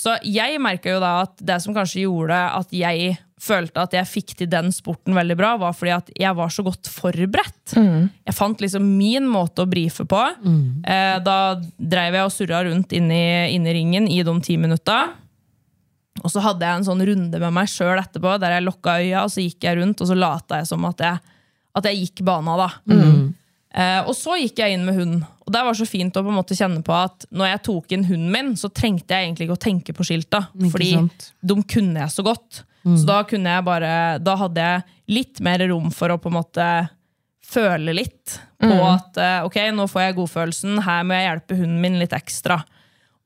[0.00, 4.08] Så jeg merka jo da at det som kanskje gjorde at jeg følte at jeg
[4.08, 7.74] fikk til den sporten veldig bra, var fordi at jeg var så godt forberedt.
[8.28, 10.20] Jeg fant liksom min måte å brife på.
[10.84, 11.38] Eh, da
[11.78, 13.22] dreiv jeg og surra rundt inni,
[13.56, 15.00] inni ringen i de ti minutta.
[16.20, 19.24] Og så hadde jeg en sånn runde med meg sjøl etterpå, der jeg lukka øya,
[19.24, 21.36] og så gikk jeg rundt, og så lata jeg som at jeg,
[21.80, 22.70] at jeg gikk bana, da.
[23.70, 25.20] Eh, og så gikk jeg inn med hunden.
[25.46, 27.92] Og det var så fint å på en måte kjenne på at når jeg tok
[27.94, 30.44] inn hunden min, så trengte jeg egentlig ikke å tenke på skilta.
[30.74, 30.90] Fordi
[31.40, 32.64] de kunne jeg så godt.
[32.84, 33.92] Så da kunne jeg bare
[34.24, 36.66] Da hadde jeg litt mer rom for å på en måte
[37.50, 41.80] føle litt på at eh, ok, nå får jeg godfølelsen, her må jeg hjelpe hunden
[41.82, 42.60] min litt ekstra.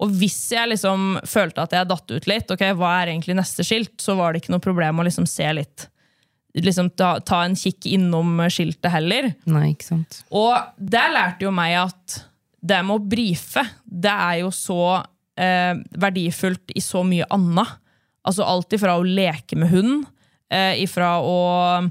[0.02, 3.66] Og hvis jeg liksom følte at jeg datt ut litt, ok, hva er egentlig neste
[3.66, 5.86] skilt, så var det ikke noe problem å liksom se litt.
[6.54, 9.32] Liksom ta, ta en kikk innom skiltet heller.
[9.50, 10.22] Nei, ikke sant.
[10.34, 12.20] Og der lærte jo meg at
[12.64, 14.80] det med å brife, det er jo så
[15.36, 17.74] eh, verdifullt i så mye annet.
[18.24, 20.06] Altså alt ifra å leke med hund,
[20.50, 21.90] eh, ifra å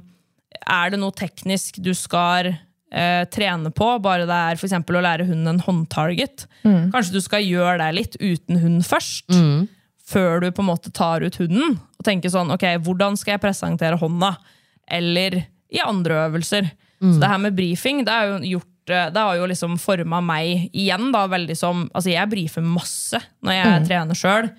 [0.69, 2.53] Er det noe teknisk du skal
[2.93, 6.45] eh, trene på, bare det er eksempel å lære hunden en håndtarget.
[6.93, 9.27] Kanskje du skal gjøre det litt uten hund først,
[10.07, 11.79] før du på en måte tar ut hunden.
[11.99, 14.37] Og tenker sånn, ok, hvordan skal jeg presentere hånda?
[14.87, 15.41] Eller
[15.73, 16.69] i andre øvelser.
[17.01, 20.21] Så det her med brifing, det, er jo gjort, eh, det har jo liksom forma
[20.23, 24.49] meg igjen da, veldig som Altså, jeg brifer masse når jeg trener sjøl.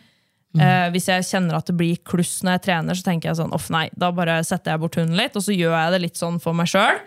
[0.62, 3.54] Eh, hvis jeg kjenner at det blir kluss når jeg trener, så tenker jeg sånn
[3.56, 6.20] off nei, da bare setter jeg bort hunden litt, og så gjør jeg det litt
[6.20, 7.00] sånn for meg sjøl.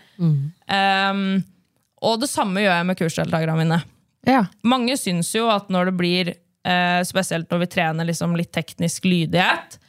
[2.03, 3.79] og det samme gjør jeg med kursdeltakerne mine.
[4.27, 4.43] Ja.
[4.67, 6.33] Mange syns jo at når det blir,
[6.67, 9.79] eh, spesielt når vi trener liksom litt teknisk lydighet,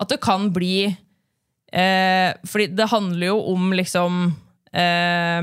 [0.00, 0.86] at det kan bli
[1.72, 4.32] eh, Fordi det handler jo om liksom
[4.72, 5.42] eh,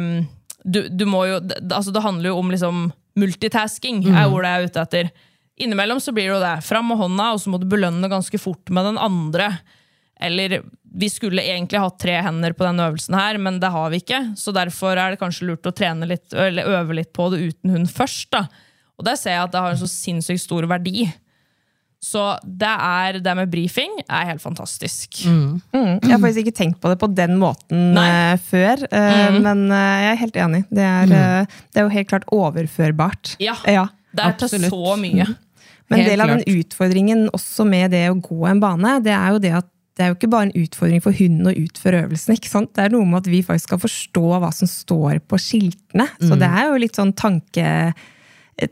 [0.64, 1.38] du, du må jo
[1.70, 2.88] altså det handler jo om liksom
[3.18, 5.12] multitasking, er ordet jeg er ute etter.
[5.58, 6.56] Innimellom så blir det jo det.
[6.66, 9.52] Fram med hånda, og så må du belønne ganske fort med den andre.
[10.22, 10.62] Eller
[10.98, 14.22] vi skulle egentlig hatt tre hender på denne øvelsen, her, men det har vi ikke.
[14.38, 17.74] Så derfor er det kanskje lurt å trene litt, eller øve litt på det uten
[17.76, 18.32] hund først.
[18.34, 18.46] da.
[18.98, 21.06] Og der ser jeg at det har en så sinnssykt stor verdi.
[22.02, 25.24] Så det er det med brifing er helt fantastisk.
[25.26, 25.62] Mm.
[25.74, 28.06] Jeg har faktisk ikke tenkt på det på den måten Nei.
[28.34, 29.40] eh, før, mm.
[29.42, 30.62] men eh, jeg er helt enig.
[30.70, 33.34] Det er, eh, det er jo helt klart overførbart.
[33.42, 33.88] Ja, Ja.
[34.14, 35.26] det er til så mye.
[35.90, 39.30] Men en del av den utfordringen også med det å gå en bane, det er
[39.36, 39.68] jo det at
[39.98, 42.36] det er jo ikke bare en utfordring for hunden å utføre øvelsen.
[42.38, 42.70] ikke sant?
[42.76, 46.06] Det er noe med at vi faktisk skal forstå hva som står på skiltene.
[46.22, 46.40] Så Mm.
[46.44, 47.94] det er jo litt sånn tanke,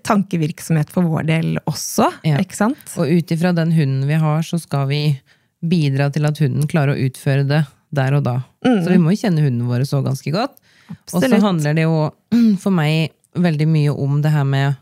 [0.06, 2.10] tankevirksomhet for vår del også.
[2.26, 2.38] Ja.
[2.42, 2.84] ikke sant?
[2.98, 5.02] Og ut ifra den hunden vi har, så skal vi
[5.66, 7.64] bidra til at hunden klarer å utføre det
[7.96, 8.38] der og da.
[8.66, 10.58] Så vi må jo kjenne hunden våre så ganske godt.
[11.14, 12.12] Og så handler det jo
[12.64, 14.76] for meg veldig mye om det her med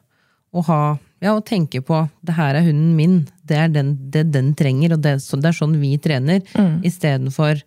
[0.54, 0.82] å ha
[1.24, 3.15] ja, å tenke på det her er hunden min,
[3.47, 6.43] det er den, det den trenger, og det, så- det er sånn vi trener,
[6.84, 7.61] istedenfor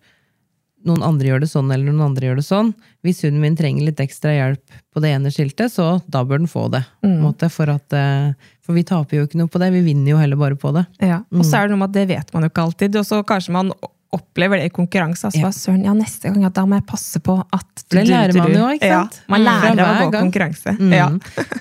[0.87, 2.69] noen andre gjør det sånn, eller noen andre gjør det sånn.
[3.03, 4.61] Hvis hunden min trenger litt ekstra hjelp
[4.93, 6.83] på det ene skiltet, så da bør den få det.
[7.03, 7.17] Mm.
[7.25, 8.31] Måte, for, at, eh,
[8.63, 10.85] for vi taper jo ikke noe på det, vi vinner jo heller bare på det.
[11.03, 11.23] Ja.
[11.33, 13.19] Og så er det noe med at det vet man jo ikke alltid, og så
[13.27, 13.73] kanskje man
[14.15, 15.27] opplever det i konkurranse.
[15.27, 15.49] Altså, Ja.
[15.51, 18.69] Søren, ja, neste gang ja, da må jeg passe på at det lærer man jo,
[18.77, 19.17] ikke sant?
[19.19, 19.47] Ja, man Mm.
[19.49, 20.77] lærer av å gå konkurranse.
[20.79, 21.09] Mm, Ja.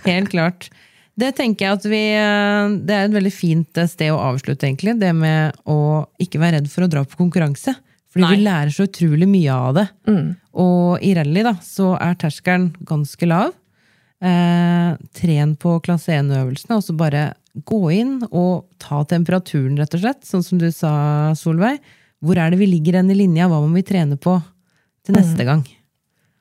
[0.04, 0.68] Helt klart.
[1.16, 4.68] Det tenker jeg at vi eh, Det er et veldig fint eh, sted å avslutte,
[4.68, 4.98] egentlig.
[5.00, 7.74] Det med å ikke være redd for å dra på konkurranse.
[8.12, 8.34] Fordi Nei.
[8.36, 9.86] vi lærer så utrolig mye av det.
[10.56, 13.52] Og i rally da, så er terskelen ganske lav.
[14.24, 17.26] Eh, tren på klasse 1-øvelsene, og så bare
[17.68, 20.24] gå inn og ta temperaturen, rett og slett.
[20.28, 20.92] Sånn som du sa,
[21.36, 21.80] Solveig.
[22.24, 23.48] Hvor er det vi ligger hen i linja?
[23.48, 24.38] Hva må vi trene på
[25.04, 25.64] til neste gang?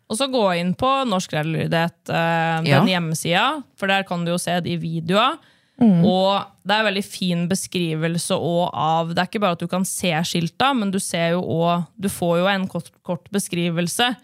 [0.09, 2.83] Og så gå inn på Norsk Rallylydighet, uh, den Ja.
[2.85, 5.37] hjemmesida, for der kan du jo se de videoene.
[5.81, 9.83] Og det er en veldig fin beskrivelse av Det er ikke bare at du kan
[9.83, 14.15] se skilta, men du ser jo også, Du får jo en kort, kort beskrivelse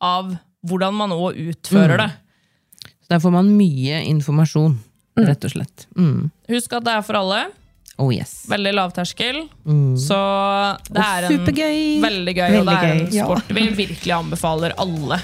[0.00, 2.10] av hvordan man òg utfører det.
[3.02, 4.78] Så der får man mye informasjon,
[5.18, 5.86] rett og slett.
[5.96, 6.30] Mm.
[6.48, 7.50] Husk at det er for alle.
[8.02, 8.32] Oh yes.
[8.50, 9.36] Veldig lavterskel.
[10.02, 10.16] Så
[10.88, 11.78] det Og er en supergøy!
[12.02, 13.26] veldig gøy, og det er en Veldig gøy, ja.
[13.28, 15.20] sport vi virkelig anbefaler alle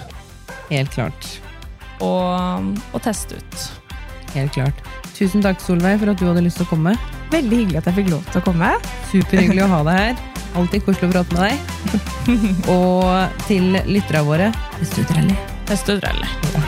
[0.68, 1.28] Helt klart.
[2.04, 2.12] å,
[2.94, 3.66] å teste ut.
[4.36, 4.84] Helt klart.
[5.16, 6.92] Tusen takk, Solveig, for at du hadde lyst til å komme.
[7.32, 8.72] Veldig hyggelig at jeg fikk lov til å komme.
[9.10, 10.24] Superhyggelig å ha deg her.
[10.60, 11.56] Alltid koselig å prate med deg.
[12.76, 15.38] Og til lytterne våre test ut rally.
[15.72, 16.67] Test ut rally.